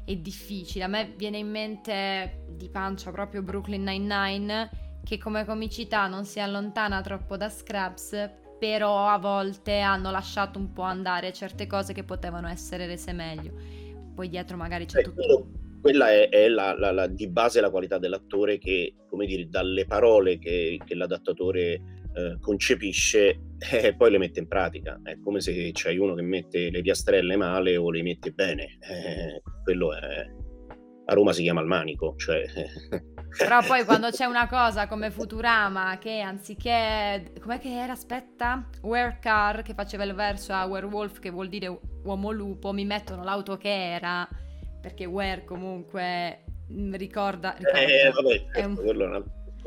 è 0.04 0.16
difficile. 0.16 0.84
A 0.84 0.88
me 0.88 1.14
viene 1.16 1.38
in 1.38 1.48
mente 1.48 2.44
di 2.50 2.68
pancia 2.68 3.10
proprio 3.12 3.42
Brooklyn 3.42 3.84
Nine-Nine 3.84 4.81
che 5.04 5.18
come 5.18 5.44
comicità 5.44 6.06
non 6.06 6.24
si 6.24 6.40
allontana 6.40 7.00
troppo 7.00 7.36
da 7.36 7.48
Scraps, 7.48 8.30
però 8.58 9.08
a 9.08 9.18
volte 9.18 9.80
hanno 9.80 10.10
lasciato 10.10 10.58
un 10.58 10.72
po' 10.72 10.82
andare 10.82 11.32
certe 11.32 11.66
cose 11.66 11.92
che 11.92 12.04
potevano 12.04 12.48
essere 12.48 12.86
rese 12.86 13.12
meglio. 13.12 13.52
Poi 14.14 14.28
dietro 14.28 14.56
magari 14.56 14.86
c'è 14.86 15.00
eh, 15.00 15.02
tutto. 15.02 15.16
Quello, 15.16 15.48
quella 15.80 16.10
è, 16.10 16.28
è 16.28 16.48
la, 16.48 16.78
la, 16.78 16.92
la, 16.92 17.06
di 17.08 17.28
base 17.28 17.60
la 17.60 17.70
qualità 17.70 17.98
dell'attore 17.98 18.58
che, 18.58 18.94
come 19.08 19.26
dire, 19.26 19.48
dalle 19.48 19.84
parole 19.84 20.38
che, 20.38 20.78
che 20.84 20.94
l'adattatore 20.94 21.72
eh, 22.14 22.36
concepisce, 22.40 23.40
eh, 23.72 23.96
poi 23.96 24.10
le 24.12 24.18
mette 24.18 24.38
in 24.38 24.46
pratica. 24.46 25.00
È 25.02 25.18
come 25.18 25.40
se 25.40 25.70
c'hai 25.72 25.98
uno 25.98 26.14
che 26.14 26.22
mette 26.22 26.70
le 26.70 26.82
piastrelle 26.82 27.36
male 27.36 27.76
o 27.76 27.90
le 27.90 28.02
mette 28.02 28.30
bene. 28.30 28.78
Eh, 28.80 29.42
quello 29.64 29.92
è... 29.92 30.30
A 31.04 31.14
Roma 31.14 31.32
si 31.32 31.42
chiama 31.42 31.60
il 31.60 31.66
manico, 31.66 32.14
cioè 32.16 32.44
Però 33.36 33.62
poi 33.62 33.84
quando 33.84 34.10
c'è 34.10 34.24
una 34.24 34.46
cosa 34.48 34.86
come 34.86 35.10
Futurama 35.10 35.98
che 35.98 36.20
anziché... 36.20 37.32
Com'è 37.40 37.58
che 37.58 37.70
era? 37.70 37.92
Aspetta. 37.92 38.68
Werecar 38.82 39.62
che 39.62 39.74
faceva 39.74 40.04
il 40.04 40.14
verso 40.14 40.52
a 40.52 40.64
werewolf 40.66 41.18
che 41.18 41.30
vuol 41.30 41.48
dire 41.48 41.78
uomo 42.04 42.30
lupo, 42.30 42.72
mi 42.72 42.84
mettono 42.84 43.24
l'auto 43.24 43.56
che 43.56 43.92
era 43.94 44.28
perché 44.80 45.06
Were 45.06 45.44
comunque 45.44 46.44
mm, 46.70 46.94
ricorda... 46.94 47.54
ricorda 47.56 47.78
eh, 47.78 48.10
vabbè, 48.10 48.46
è 48.50 48.64
un... 48.64 48.74
quello 48.74 49.04
è 49.04 49.16
un 49.16 49.24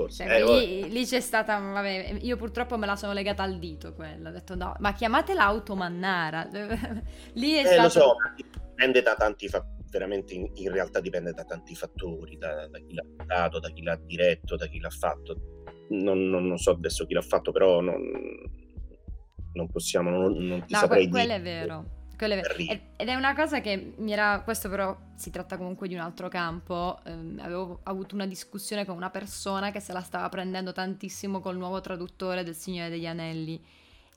cioè, 0.10 0.28
eh, 0.28 0.44
lì, 0.44 0.90
lì, 0.92 1.06
c'è 1.06 1.22
stata, 1.22 1.58
vabbè, 1.58 2.18
io 2.20 2.36
purtroppo 2.36 2.78
me 2.78 2.86
la 2.86 2.98
sono 2.98 3.14
legata 3.14 3.44
al 3.44 3.58
dito 3.60 3.94
quella, 3.94 4.28
ho 4.28 4.32
detto 4.34 4.54
no, 4.54 4.76
ma 4.80 4.92
chiamatela 4.92 5.44
automannara, 5.46 6.50
lì 7.34 7.54
è 7.54 7.62
eh, 7.62 7.66
stato... 7.66 7.82
lo 7.82 7.90
so, 7.90 8.16
dipende 8.36 9.02
da 9.02 9.16
tanti 9.16 9.48
fattori, 9.48 9.75
veramente 9.96 10.34
in, 10.34 10.50
in, 10.56 10.72
realtà 10.72 11.00
dipende 11.00 11.32
da 11.32 11.46
tanti 11.46 11.74
fattori, 11.74 12.38
da, 12.38 12.68
da 12.68 12.80
chi 12.80 12.94
l'ha 12.94 13.26
dato, 13.26 13.60
da 13.60 13.70
chi 13.70 13.82
l'ha 13.82 13.96
diretto, 13.96 14.58
da 14.58 14.68
chi 14.68 14.80
l'ha 14.80 14.90
fatto. 14.90 15.64
Non, 15.90 16.28
non, 16.28 16.46
non 16.48 16.58
so 16.58 16.72
adesso 16.72 17.06
chi 17.06 17.14
l'ha 17.14 17.22
fatto, 17.22 17.52
però 17.52 17.80
non, 17.80 18.02
non 19.54 19.70
possiamo, 19.72 20.10
non, 20.10 20.34
non 20.34 20.66
ti 20.66 20.74
no, 20.74 20.80
saprei 20.80 21.08
que- 21.08 21.12
quello 21.12 21.38
dire. 21.38 21.40
è 21.40 21.42
vero. 21.42 21.86
Quello 22.18 22.34
è 22.34 22.42
vero. 22.42 22.54
Ed 22.98 23.08
è 23.08 23.16
una 23.16 23.34
cosa 23.34 23.62
che 23.62 23.94
mi 23.98 24.12
era. 24.12 24.42
Questo, 24.44 24.70
però, 24.70 24.98
si 25.16 25.32
tratta 25.32 25.58
comunque 25.58 25.88
di 25.88 25.94
un 25.94 26.02
altro 26.02 26.28
campo. 26.28 27.00
Eh, 27.06 27.12
avevo 27.40 27.80
avuto 27.84 28.16
una 28.16 28.26
discussione 28.26 28.86
con 28.86 28.96
una 28.96 29.10
persona 29.10 29.72
che 29.72 29.80
se 29.80 29.94
la 29.94 30.02
stava 30.02 30.28
prendendo 30.30 30.72
tantissimo 30.74 31.40
col 31.40 31.58
nuovo 31.58 31.80
traduttore 31.82 32.44
del 32.44 32.56
Signore 32.56 32.90
degli 32.90 33.08
Anelli. 33.08 33.64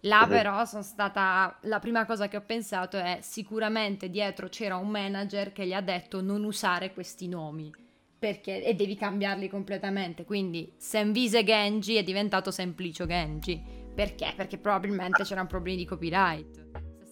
Là, 0.02 0.22
uh-huh. 0.22 0.28
però, 0.28 0.64
sono 0.64 0.82
stata. 0.82 1.58
La 1.62 1.78
prima 1.80 2.06
cosa 2.06 2.28
che 2.28 2.36
ho 2.36 2.42
pensato 2.44 2.96
è 2.96 3.18
sicuramente 3.20 4.08
dietro 4.10 4.48
c'era 4.48 4.76
un 4.76 4.88
manager 4.88 5.52
che 5.52 5.66
gli 5.66 5.72
ha 5.72 5.80
detto 5.80 6.20
non 6.20 6.44
usare 6.44 6.92
questi 6.92 7.28
nomi. 7.28 7.72
Perché, 8.18 8.64
e 8.64 8.74
devi 8.74 8.96
cambiarli 8.96 9.48
completamente. 9.48 10.24
Quindi, 10.24 10.72
Senvise 10.76 11.44
Genji 11.44 11.96
è 11.96 12.02
diventato 12.02 12.50
Semplicio 12.50 13.06
Genji. 13.06 13.62
Perché? 13.94 14.32
Perché 14.36 14.58
probabilmente 14.58 15.24
c'erano 15.24 15.48
problemi 15.48 15.78
di 15.78 15.84
copyright 15.84 16.66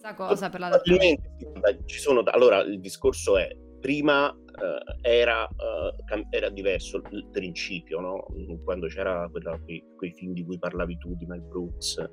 stessa 0.07 0.14
cosa 0.14 0.49
per 0.49 0.61
la 0.61 0.81
ci 1.85 1.99
sono, 1.99 2.22
allora 2.25 2.61
il 2.61 2.79
discorso 2.81 3.37
è 3.37 3.49
prima 3.81 4.29
uh, 4.29 4.99
era, 5.03 5.44
uh, 5.44 6.27
era, 6.31 6.49
diverso 6.51 7.03
il 7.11 7.29
principio, 7.31 8.01
no? 8.01 8.27
quando 8.64 8.87
c'era 8.87 9.29
quella, 9.31 9.59
quei, 9.64 9.85
quei, 9.96 10.12
film 10.12 10.33
di 10.33 10.44
cui 10.44 10.59
parlavi 10.59 10.99
tu, 10.99 11.14
di 11.14 11.27
Mel 11.27 11.42
Brooks, 11.42 12.05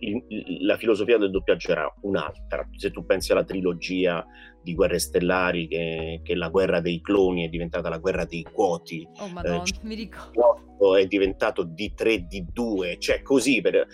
il, 0.00 0.24
il, 0.28 0.66
la 0.66 0.76
filosofia 0.76 1.18
del 1.18 1.30
doppiaggio 1.30 1.70
era 1.70 1.92
un'altra. 2.02 2.68
Se 2.76 2.90
tu 2.90 3.04
pensi 3.04 3.32
alla 3.32 3.44
trilogia 3.44 4.24
di 4.62 4.74
Guerre 4.74 4.98
Stellari, 4.98 5.68
che, 5.68 6.20
che 6.22 6.34
la 6.34 6.48
guerra 6.48 6.80
dei 6.80 7.00
cloni 7.00 7.44
è 7.44 7.48
diventata 7.48 7.88
la 7.88 7.98
guerra 7.98 8.24
dei 8.24 8.46
quoti. 8.50 9.06
Oh 9.18 9.28
madonna, 9.28 9.62
mi 9.82 9.94
ricordo. 9.94 10.70
È 10.96 11.06
diventato 11.06 11.64
D3, 11.64 12.26
D2, 12.26 12.98
cioè 12.98 13.22
così 13.22 13.60
per 13.60 13.86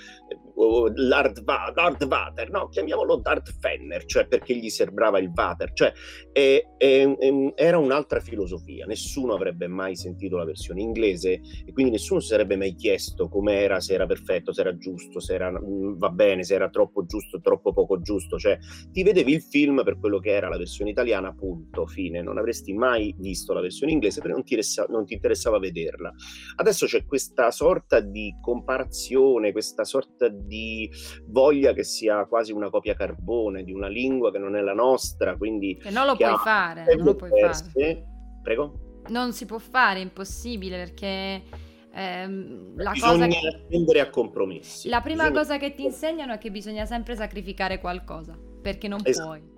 Lord, 0.94 1.44
Va- 1.44 1.72
Lord 1.74 2.06
Vater, 2.06 2.50
no, 2.50 2.68
chiamiamolo 2.68 3.16
Darth 3.16 3.54
Fenner, 3.60 4.04
cioè 4.04 4.26
perché 4.26 4.56
gli 4.56 4.68
sembrava 4.68 5.18
il 5.20 5.32
Vater, 5.32 5.72
cioè 5.72 5.92
è, 6.32 6.60
è, 6.76 7.16
è, 7.16 7.52
era 7.54 7.78
un'altra 7.78 8.18
filosofia, 8.18 8.84
nessuno 8.86 9.34
avrebbe 9.34 9.68
mai 9.68 9.94
sentito 9.94 10.36
la 10.36 10.44
versione 10.44 10.82
inglese 10.82 11.40
e 11.64 11.72
quindi 11.72 11.92
nessuno 11.92 12.18
si 12.18 12.28
sarebbe 12.28 12.56
mai 12.56 12.74
chiesto 12.74 13.28
com'era, 13.28 13.78
se 13.78 13.94
era 13.94 14.06
perfetto, 14.06 14.52
se 14.52 14.62
era 14.62 14.76
giusto, 14.76 15.20
se 15.20 15.34
era 15.34 15.50
mm, 15.50 15.96
va 15.96 16.10
bene, 16.10 16.42
se 16.42 16.54
era 16.54 16.68
troppo 16.68 17.04
giusto, 17.04 17.40
troppo 17.40 17.72
poco 17.72 18.00
giusto, 18.00 18.36
cioè 18.36 18.58
ti 18.90 19.04
vedevi 19.04 19.32
il 19.32 19.42
film 19.42 19.84
per 19.84 19.98
quello 19.98 20.18
che 20.18 20.30
era 20.30 20.48
la 20.48 20.57
versione 20.58 20.90
italiana, 20.90 21.32
punto, 21.32 21.86
fine, 21.86 22.20
non 22.20 22.36
avresti 22.36 22.74
mai 22.74 23.14
visto 23.16 23.54
la 23.54 23.62
versione 23.62 23.92
inglese 23.92 24.20
perché 24.20 24.34
non 24.34 24.44
ti, 24.44 24.54
ressa- 24.54 24.86
non 24.90 25.06
ti 25.06 25.14
interessava 25.14 25.58
vederla. 25.58 26.12
Adesso 26.56 26.84
c'è 26.84 27.06
questa 27.06 27.50
sorta 27.50 28.00
di 28.00 28.36
comparazione, 28.40 29.52
questa 29.52 29.84
sorta 29.84 30.28
di 30.28 30.90
voglia 31.26 31.72
che 31.72 31.84
sia 31.84 32.26
quasi 32.26 32.52
una 32.52 32.68
copia 32.68 32.94
carbone 32.94 33.64
di 33.64 33.72
una 33.72 33.88
lingua 33.88 34.30
che 34.30 34.38
non 34.38 34.56
è 34.56 34.60
la 34.60 34.74
nostra, 34.74 35.36
quindi... 35.36 35.78
Che 35.80 35.90
non 35.90 36.04
lo 36.04 36.16
puoi 36.16 36.36
fare, 36.36 36.84
non 36.94 37.04
lo 37.04 37.14
puoi 37.14 37.30
fare. 37.30 38.06
Prego? 38.42 39.02
Non 39.08 39.32
si 39.32 39.46
può 39.46 39.58
fare, 39.58 40.00
è 40.00 40.02
impossibile 40.02 40.76
perché... 40.76 41.42
Ehm, 41.90 42.74
la 42.76 42.92
bisogna 42.92 43.26
cosa 43.26 43.92
che... 43.92 44.00
a 44.00 44.10
compromessi. 44.10 44.88
La 44.88 45.00
prima 45.00 45.24
bisogna... 45.24 45.40
cosa 45.40 45.58
che 45.58 45.74
ti 45.74 45.84
insegnano 45.84 46.34
è 46.34 46.38
che 46.38 46.50
bisogna 46.50 46.84
sempre 46.84 47.16
sacrificare 47.16 47.80
qualcosa, 47.80 48.38
perché 48.62 48.86
non 48.88 49.00
esatto. 49.02 49.26
puoi. 49.26 49.57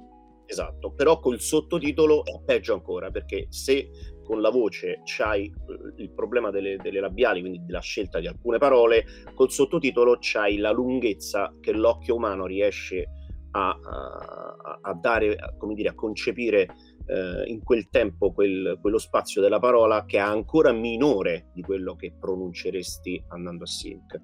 Esatto, 0.50 0.90
però 0.90 1.20
col 1.20 1.38
sottotitolo 1.38 2.24
è 2.24 2.40
peggio 2.44 2.74
ancora, 2.74 3.12
perché 3.12 3.46
se 3.50 3.90
con 4.24 4.40
la 4.40 4.50
voce 4.50 5.00
c'hai 5.04 5.44
eh, 5.44 6.02
il 6.02 6.10
problema 6.10 6.50
delle, 6.50 6.74
delle, 6.74 6.98
labiali, 6.98 7.38
quindi 7.38 7.64
della 7.64 7.78
scelta 7.78 8.18
di 8.18 8.26
alcune 8.26 8.58
parole, 8.58 9.04
col 9.32 9.52
sottotitolo 9.52 10.16
c'hai 10.18 10.56
la 10.56 10.72
lunghezza 10.72 11.54
che 11.60 11.70
l'occhio 11.70 12.16
umano 12.16 12.46
riesce 12.46 13.06
a, 13.52 13.68
a, 13.68 14.78
a 14.82 14.94
dare, 14.94 15.36
come 15.56 15.74
dire, 15.74 15.90
a 15.90 15.94
concepire 15.94 16.66
eh, 17.06 17.44
in 17.48 17.62
quel 17.62 17.88
tempo 17.88 18.32
quel, 18.32 18.76
quello 18.80 18.98
spazio 18.98 19.40
della 19.40 19.60
parola 19.60 20.04
che 20.04 20.16
è 20.16 20.20
ancora 20.20 20.72
minore 20.72 21.50
di 21.52 21.62
quello 21.62 21.94
che 21.94 22.12
pronunceresti 22.18 23.26
andando 23.28 23.62
a 23.62 23.68
sync. 23.68 24.20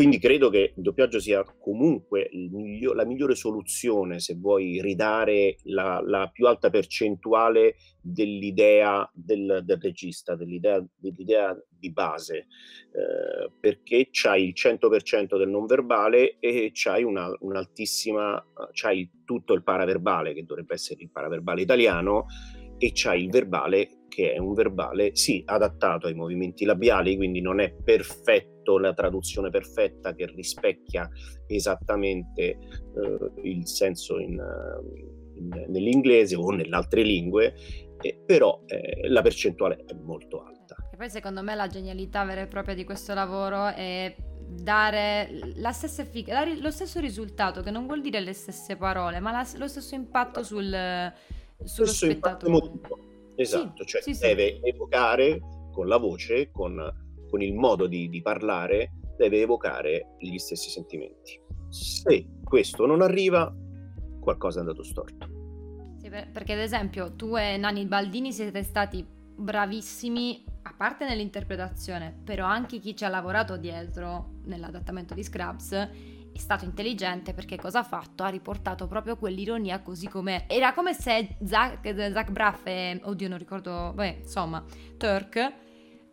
Quindi 0.00 0.18
credo 0.18 0.48
che 0.48 0.72
il 0.74 0.82
doppiaggio 0.82 1.20
sia 1.20 1.44
comunque 1.44 2.30
miglior, 2.32 2.96
la 2.96 3.04
migliore 3.04 3.34
soluzione 3.34 4.18
se 4.18 4.34
vuoi 4.34 4.80
ridare 4.80 5.56
la, 5.64 6.00
la 6.02 6.30
più 6.32 6.46
alta 6.46 6.70
percentuale 6.70 7.74
dell'idea 8.00 9.06
del, 9.12 9.60
del 9.62 9.78
regista, 9.78 10.36
dell'idea, 10.36 10.82
dell'idea, 10.96 11.54
di 11.68 11.92
base, 11.92 12.46
eh, 12.92 13.50
perché 13.60 14.08
c'hai 14.10 14.46
il 14.46 14.54
100% 14.56 15.36
del 15.36 15.50
non 15.50 15.66
verbale 15.66 16.38
e 16.40 16.70
c'hai 16.72 17.04
una, 17.04 17.30
un'altissima, 17.40 18.42
c'hai 18.72 19.10
tutto 19.26 19.52
il 19.52 19.62
paraverbale, 19.62 20.32
che 20.32 20.44
dovrebbe 20.44 20.74
essere 20.74 21.02
il 21.02 21.10
paraverbale 21.10 21.60
italiano, 21.60 22.24
e 22.80 22.92
c'hai 22.94 23.24
il 23.24 23.30
verbale 23.30 24.00
che 24.08 24.32
è 24.32 24.38
un 24.38 24.54
verbale, 24.54 25.14
sì, 25.14 25.42
adattato 25.46 26.08
ai 26.08 26.14
movimenti 26.14 26.64
labiali, 26.64 27.16
quindi 27.16 27.40
non 27.40 27.60
è 27.60 27.72
perfetto, 27.72 28.78
la 28.78 28.92
traduzione 28.92 29.50
perfetta 29.50 30.14
che 30.14 30.26
rispecchia 30.26 31.08
esattamente 31.46 32.42
eh, 32.42 32.58
il 33.42 33.66
senso 33.66 34.18
in, 34.18 34.38
in, 35.34 35.48
nell'inglese 35.68 36.36
o 36.36 36.50
nelle 36.50 36.74
altre 36.74 37.02
lingue, 37.02 37.54
eh, 38.00 38.20
però 38.26 38.62
eh, 38.66 39.08
la 39.08 39.22
percentuale 39.22 39.84
è 39.86 39.94
molto 39.94 40.42
alta. 40.42 40.76
E 40.92 40.96
poi 40.96 41.08
secondo 41.08 41.42
me 41.42 41.54
la 41.54 41.68
genialità 41.68 42.24
vera 42.24 42.42
e 42.42 42.46
propria 42.46 42.74
di 42.74 42.84
questo 42.84 43.14
lavoro 43.14 43.66
è 43.68 44.14
dare, 44.46 45.30
effic- 45.54 46.28
dare 46.28 46.60
lo 46.60 46.70
stesso 46.70 47.00
risultato, 47.00 47.62
che 47.62 47.70
non 47.70 47.86
vuol 47.86 48.00
dire 48.00 48.20
le 48.20 48.32
stesse 48.32 48.76
parole, 48.76 49.20
ma 49.20 49.30
la, 49.30 49.46
lo 49.56 49.68
stesso 49.68 49.94
impatto 49.94 50.42
sul, 50.42 51.12
sullo 51.64 51.88
spettatore. 51.88 52.80
Esatto, 53.36 53.82
sì, 53.82 53.88
cioè 53.88 54.02
sì, 54.02 54.18
deve 54.18 54.58
sì. 54.62 54.68
evocare 54.68 55.40
con 55.72 55.86
la 55.86 55.96
voce, 55.96 56.50
con, 56.50 56.78
con 57.28 57.40
il 57.40 57.54
modo 57.54 57.86
di, 57.86 58.08
di, 58.08 58.20
parlare, 58.20 58.92
deve 59.16 59.40
evocare 59.40 60.16
gli 60.18 60.36
stessi 60.36 60.68
sentimenti. 60.68 61.40
Se 61.68 62.26
questo 62.44 62.84
non 62.86 63.00
arriva, 63.00 63.54
qualcosa 64.20 64.58
è 64.58 64.60
andato 64.60 64.82
storto. 64.82 65.38
Perché 66.32 66.54
ad 66.54 66.58
esempio 66.58 67.14
tu 67.14 67.36
e 67.36 67.56
Nani 67.56 67.86
Baldini 67.86 68.32
siete 68.32 68.62
stati 68.62 69.06
bravissimi, 69.06 70.44
a 70.62 70.74
parte 70.76 71.06
nell'interpretazione, 71.06 72.14
però 72.24 72.46
anche 72.46 72.78
chi 72.78 72.94
ci 72.94 73.04
ha 73.04 73.08
lavorato 73.08 73.56
dietro 73.56 74.40
nell'adattamento 74.44 75.14
di 75.14 75.22
Scrubs 75.22 75.72
è 76.32 76.38
stato 76.38 76.64
intelligente 76.64 77.34
perché 77.34 77.56
cosa 77.56 77.80
ha 77.80 77.84
fatto? 77.84 78.22
Ha 78.22 78.28
riportato 78.28 78.86
proprio 78.86 79.16
quell'ironia 79.16 79.80
così 79.80 80.08
com'è. 80.08 80.44
Era 80.48 80.72
come 80.72 80.94
se 80.94 81.36
Zach, 81.44 81.80
Zach 82.12 82.30
Braff 82.30 82.66
e, 82.66 83.00
oddio 83.02 83.28
non 83.28 83.38
ricordo, 83.38 83.92
beh, 83.94 84.20
insomma, 84.22 84.64
Turk, 84.96 85.52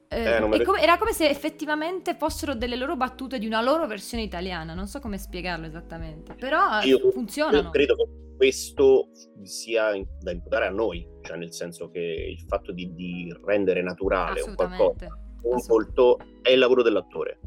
eh, 0.10 0.38
eh, 0.38 0.64
come, 0.64 0.82
era 0.82 0.98
come 0.98 1.12
se 1.12 1.30
effettivamente 1.30 2.16
fossero 2.16 2.56
delle 2.56 2.76
loro 2.76 2.96
battute 2.96 3.40
di 3.40 3.46
una 3.46 3.62
loro 3.62 3.88
versione 3.88 4.24
italiana, 4.24 4.74
non 4.74 4.88
so 4.88 5.00
come 5.00 5.18
spiegarlo 5.18 5.66
esattamente, 5.66 6.36
però 6.36 6.82
io, 6.82 7.12
funzionano. 7.12 7.58
Io 7.58 7.70
credo 7.70 7.96
che 7.96 8.08
questo 8.38 9.10
sia 9.44 9.92
da 10.20 10.32
imputare 10.32 10.68
a 10.68 10.72
noi, 10.72 11.08
cioè 11.22 11.38
nel 11.38 11.54
senso 11.54 11.90
che 11.90 12.00
il 12.00 12.46
fatto 12.48 12.72
di, 12.72 12.94
di 12.94 13.36
rendere 13.46 13.82
naturale 13.82 14.42
un 14.42 14.56
qualcosa, 14.56 15.08
un 15.42 15.62
volto, 15.68 16.18
è 16.42 16.52
il 16.52 16.60
lavoro 16.60 16.84
dell'attore 16.84 17.40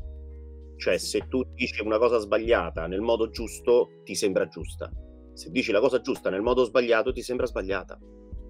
cioè, 0.81 0.96
se 0.96 1.29
tu 1.29 1.44
dici 1.53 1.83
una 1.83 1.99
cosa 1.99 2.18
sbagliata 2.18 2.87
nel 2.87 3.03
modo 3.03 3.29
giusto, 3.29 4.01
ti 4.03 4.14
sembra 4.14 4.49
giusta. 4.49 4.90
Se 5.35 5.51
dici 5.51 5.73
la 5.73 5.81
cosa 5.81 6.01
giusta 6.01 6.31
nel 6.31 6.40
modo 6.40 6.64
sbagliato, 6.64 7.12
ti 7.12 7.20
sembra 7.20 7.44
sbagliata. 7.44 7.99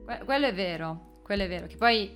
Que- 0.05 0.23
quello 0.25 0.47
è 0.47 0.55
vero, 0.55 1.19
quello 1.25 1.43
è 1.43 1.49
vero. 1.49 1.67
Che 1.67 1.77
poi, 1.77 2.09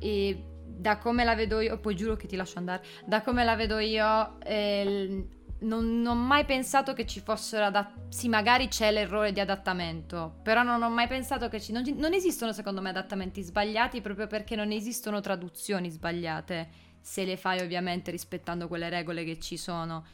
eh, 0.00 0.44
da 0.76 0.98
come 0.98 1.24
la 1.24 1.34
vedo 1.34 1.60
io, 1.60 1.78
poi 1.78 1.94
giuro 1.94 2.16
che 2.16 2.26
ti 2.26 2.36
lascio 2.36 2.58
andare, 2.58 2.84
da 3.04 3.22
come 3.22 3.44
la 3.44 3.56
vedo 3.56 3.78
io, 3.78 4.40
eh, 4.40 5.26
non, 5.60 6.00
non, 6.02 6.06
ho 6.06 6.14
mai 6.20 6.44
pensato 6.44 6.92
che 6.92 7.06
ci 7.06 7.20
fossero 7.20 7.66
adatt- 7.66 8.08
Sì, 8.08 8.28
magari 8.28 8.68
c'è 8.68 8.90
l'errore 8.90 9.32
di 9.32 9.40
adattamento, 9.40 10.38
però 10.42 10.62
non 10.62 10.82
ho 10.82 10.90
mai 10.90 11.06
pensato 11.06 11.48
che 11.48 11.60
ci... 11.60 11.72
Non, 11.72 11.84
non 11.96 12.14
esistono, 12.14 12.52
secondo 12.52 12.80
me, 12.80 12.90
adattamenti 12.90 13.42
sbagliati 13.42 14.00
proprio 14.00 14.26
perché 14.26 14.56
non 14.56 14.70
esistono 14.72 15.20
traduzioni 15.20 15.90
sbagliate 15.90 16.90
se 17.00 17.24
le 17.24 17.36
fai 17.36 17.60
ovviamente 17.60 18.10
rispettando 18.10 18.68
quelle 18.68 18.88
regole 18.88 19.24
che 19.24 19.38
ci 19.38 19.56
sono. 19.56 20.04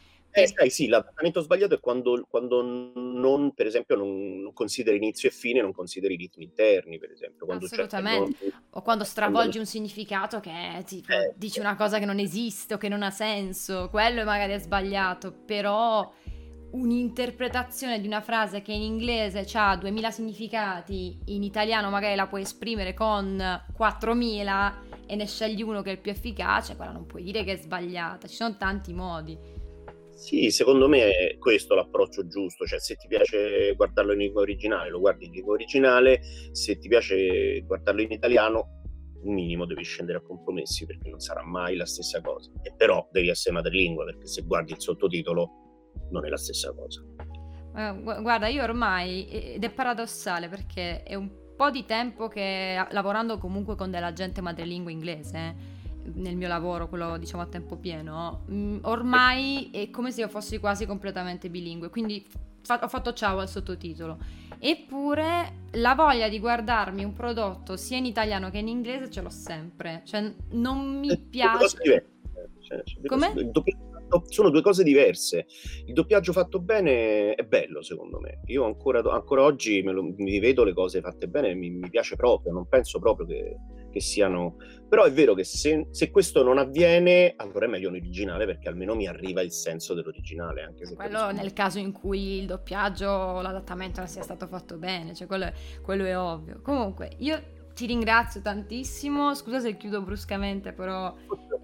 Eh, 0.43 0.49
sai, 0.49 0.71
sì, 0.71 0.89
l'adattamento 0.89 1.41
sbagliato 1.41 1.75
è 1.75 1.81
quando, 1.81 2.25
quando 2.29 2.63
non, 2.63 3.53
per 3.55 3.67
esempio, 3.67 3.97
non, 3.97 4.43
non, 4.43 4.53
consideri 4.53 4.97
inizio 4.97 5.29
e 5.29 5.33
fine, 5.33 5.61
non 5.61 5.73
consideri 5.73 6.15
i 6.15 6.17
ritmi 6.17 6.45
interni, 6.45 6.99
per 6.99 7.11
esempio. 7.11 7.47
Quando 7.47 7.67
Assolutamente. 7.67 8.37
Non... 8.41 8.63
O 8.71 8.83
quando 8.83 9.05
stravolgi 9.05 9.41
quando... 9.41 9.59
un 9.61 9.67
significato 9.67 10.41
che 10.41 10.83
tipo, 10.87 11.13
eh, 11.13 11.33
dici 11.37 11.61
una 11.61 11.77
cosa 11.77 11.99
che 11.99 12.05
non 12.05 12.19
esiste 12.19 12.75
o 12.75 12.79
che 12.79 12.89
non 12.89 13.03
ha 13.03 13.11
senso, 13.11 13.89
quello 13.91 14.25
magari 14.25 14.53
è 14.53 14.59
sbagliato, 14.59 15.33
però 15.33 16.13
un'interpretazione 16.71 18.01
di 18.01 18.07
una 18.07 18.21
frase 18.21 18.61
che 18.61 18.73
in 18.73 18.83
inglese 18.83 19.47
ha 19.55 19.77
2000 19.77 20.11
significati, 20.11 21.19
in 21.27 21.43
italiano 21.43 21.89
magari 21.89 22.15
la 22.15 22.27
puoi 22.27 22.43
esprimere 22.43 22.93
con 22.95 23.63
4000 23.73 24.83
e 25.07 25.17
ne 25.17 25.27
scegli 25.27 25.63
uno 25.63 25.81
che 25.81 25.91
è 25.91 25.93
il 25.93 26.01
più 26.01 26.11
efficace, 26.11 26.77
quella 26.77 26.93
non 26.93 27.07
puoi 27.07 27.23
dire 27.23 27.45
che 27.45 27.53
è 27.53 27.57
sbagliata, 27.57 28.29
ci 28.29 28.37
sono 28.37 28.57
tanti 28.57 28.93
modi. 28.93 29.57
Sì, 30.19 30.51
secondo 30.51 30.89
me 30.89 31.11
è 31.11 31.39
questo 31.39 31.77
l'approccio 31.77 32.27
giusto, 32.27 32.67
cioè 32.67 32.81
se 32.81 32.97
ti 32.97 33.07
piace 33.07 33.73
guardarlo 33.77 34.13
in 34.13 34.19
lingua 34.19 34.41
originale 34.41 34.91
lo 34.91 34.99
guardi 34.99 35.27
in 35.27 35.33
lingua 35.33 35.55
originale, 35.55 36.21
se 36.51 36.77
ti 36.77 36.89
piace 36.89 37.63
guardarlo 37.65 38.03
in 38.03 38.11
italiano 38.11 38.83
un 39.23 39.33
minimo 39.33 39.65
devi 39.65 39.85
scendere 39.85 40.19
a 40.19 40.21
compromessi 40.21 40.87
perché 40.87 41.09
non 41.09 41.21
sarà 41.21 41.45
mai 41.45 41.77
la 41.77 41.87
stessa 41.87 42.21
cosa, 42.21 42.51
e 42.63 42.75
però 42.77 43.09
devi 43.13 43.29
essere 43.29 43.55
madrelingua 43.55 44.05
perché 44.07 44.27
se 44.27 44.43
guardi 44.43 44.73
il 44.73 44.81
sottotitolo 44.81 45.51
non 46.11 46.27
è 46.27 46.29
la 46.29 46.37
stessa 46.37 46.75
cosa. 46.75 47.01
Eh, 47.77 48.03
guarda, 48.03 48.49
io 48.49 48.65
ormai, 48.65 49.29
ed 49.29 49.63
è 49.63 49.71
paradossale 49.71 50.49
perché 50.49 51.05
è 51.05 51.15
un 51.15 51.31
po' 51.57 51.71
di 51.71 51.85
tempo 51.85 52.27
che 52.27 52.85
lavorando 52.91 53.39
comunque 53.39 53.77
con 53.77 53.93
della 53.93 54.13
gente 54.13 54.41
madrelingua 54.41 54.91
inglese, 54.91 55.77
nel 56.15 56.37
mio 56.37 56.49
lavoro, 56.49 56.89
quello 56.89 57.17
diciamo 57.19 57.43
a 57.43 57.47
tempo 57.47 57.77
pieno, 57.77 58.45
mm, 58.51 58.79
ormai 58.83 59.71
è 59.73 59.91
come 59.91 60.11
se 60.11 60.23
io 60.23 60.29
fossi 60.29 60.59
quasi 60.59 60.87
completamente 60.87 61.49
bilingue, 61.51 61.91
quindi 61.91 62.27
fa- 62.63 62.81
ho 62.83 62.89
fatto 62.89 63.13
ciao 63.13 63.39
al 63.39 63.49
sottotitolo. 63.49 64.19
Eppure 64.59 65.67
la 65.73 65.95
voglia 65.95 66.29
di 66.29 66.39
guardarmi 66.39 67.05
un 67.05 67.13
prodotto 67.13 67.77
sia 67.77 67.97
in 67.97 68.05
italiano 68.05 68.51
che 68.51 68.59
in 68.59 68.69
inglese 68.69 69.11
ce 69.11 69.21
l'ho 69.21 69.31
sempre, 69.31 70.03
cioè 70.05 70.33
non 70.51 70.99
mi 70.99 71.17
piace... 71.19 72.07
Cioè, 72.61 72.83
Come? 73.07 73.33
sono 74.29 74.51
due 74.51 74.63
cose 74.63 74.83
diverse. 74.83 75.47
Il 75.87 75.93
doppiaggio 75.93 76.33
fatto 76.33 76.61
bene 76.61 77.35
è 77.35 77.43
bello, 77.45 77.83
secondo 77.83 78.19
me. 78.21 78.41
Io 78.47 78.65
ancora, 78.65 79.01
ancora 79.13 79.43
oggi 79.43 79.83
lo, 79.83 80.03
mi 80.17 80.39
vedo 80.39 80.65
le 80.65 80.73
cose 80.73 81.01
fatte 81.01 81.29
bene, 81.29 81.55
mi, 81.55 81.71
mi 81.71 81.89
piace 81.91 82.17
proprio, 82.17 82.53
non 82.53 82.67
penso 82.69 82.99
proprio 82.99 83.27
che, 83.27 83.57
che 83.91 84.01
siano... 84.01 84.57
Però 84.89 85.05
è 85.05 85.13
vero 85.13 85.35
che 85.35 85.45
se, 85.45 85.89
se, 85.91 86.11
questo 86.11 86.43
non 86.43 86.57
avviene, 86.57 87.35
allora 87.37 87.67
è 87.67 87.69
meglio 87.69 87.91
l'originale 87.91 88.47
perché 88.47 88.69
almeno 88.69 88.95
mi 88.95 89.07
arriva 89.07 89.43
il 89.43 89.53
senso 89.53 89.93
dell'originale. 89.93 90.63
Anche 90.63 90.87
se 90.87 90.95
quello 90.95 91.19
capisco. 91.19 91.43
nel 91.43 91.53
caso 91.53 91.79
in 91.79 91.93
cui 91.93 92.39
il 92.39 92.47
doppiaggio 92.47 93.09
o 93.09 93.43
l'adattamento 93.43 94.01
non 94.01 94.09
sia 94.09 94.23
stato 94.23 94.47
fatto 94.47 94.79
bene, 94.79 95.15
cioè 95.15 95.27
quello 95.27 95.45
è, 95.45 95.53
quello 95.83 96.05
è 96.05 96.17
ovvio. 96.17 96.61
Comunque, 96.63 97.11
io 97.19 97.39
ti 97.79 97.87
ringrazio 97.87 98.41
tantissimo. 98.41 99.35
Scusa 99.35 99.61
se 99.61 99.77
chiudo 99.77 100.03
bruscamente, 100.03 100.73
però 100.73 101.15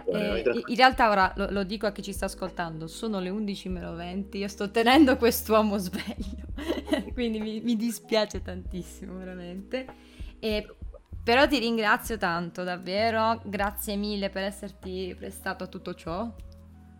eh, 0.07 0.63
in 0.67 0.77
realtà 0.77 1.11
ora 1.11 1.33
lo, 1.37 1.49
lo, 1.51 1.65
dico 1.65 1.87
a 1.87 1.93
chi 1.93 2.03
ci 2.03 2.13
sta 2.13 2.27
ascoltando: 2.27 2.87
sono 2.87 3.19
le 3.19 3.31
11.20. 3.31 4.37
Io 4.37 4.49
sto 4.49 4.71
tenendo 4.71 5.17
quest'uomo 5.17 5.77
sveglio, 5.79 6.47
quindi 7.13 7.41
mi, 7.41 7.61
mi, 7.61 7.75
dispiace 7.75 8.43
tantissimo, 8.43 9.17
veramente. 9.17 9.87
E, 10.39 10.67
però 11.25 11.49
ti 11.49 11.59
ringrazio 11.59 12.19
tanto, 12.19 12.63
davvero. 12.65 13.41
Grazie 13.45 13.97
mille 13.97 14.29
per 14.29 14.43
esserti 14.45 15.15
prestato 15.19 15.65
a 15.65 15.67
tutto 15.67 15.95
ciò. 15.95 16.31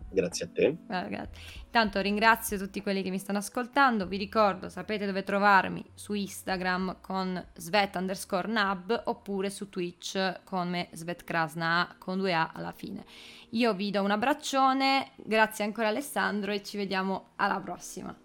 Grazie 0.09 0.45
a 0.45 0.49
te. 0.51 0.77
Ah, 0.87 1.27
Intanto 1.65 1.99
ringrazio 1.99 2.57
tutti 2.57 2.81
quelli 2.81 3.03
che 3.03 3.09
mi 3.09 3.19
stanno 3.19 3.39
ascoltando. 3.39 4.07
Vi 4.07 4.17
ricordo, 4.17 4.69
sapete 4.69 5.05
dove 5.05 5.23
trovarmi 5.23 5.83
su 5.93 6.13
Instagram 6.13 7.01
con 7.01 7.45
Svet 7.53 7.95
underscore 7.95 8.47
Nab 8.47 9.03
oppure 9.05 9.49
su 9.49 9.69
Twitch 9.69 10.41
come 10.43 10.87
Svet 10.93 11.23
Krasna 11.25 11.95
con 11.99 12.17
due 12.17 12.33
A 12.33 12.51
alla 12.53 12.71
fine. 12.71 13.05
Io 13.51 13.73
vi 13.73 13.91
do 13.91 14.01
un 14.01 14.11
abbraccione, 14.11 15.11
grazie 15.17 15.65
ancora 15.65 15.89
Alessandro 15.89 16.51
e 16.51 16.63
ci 16.63 16.77
vediamo 16.77 17.31
alla 17.35 17.59
prossima. 17.59 18.24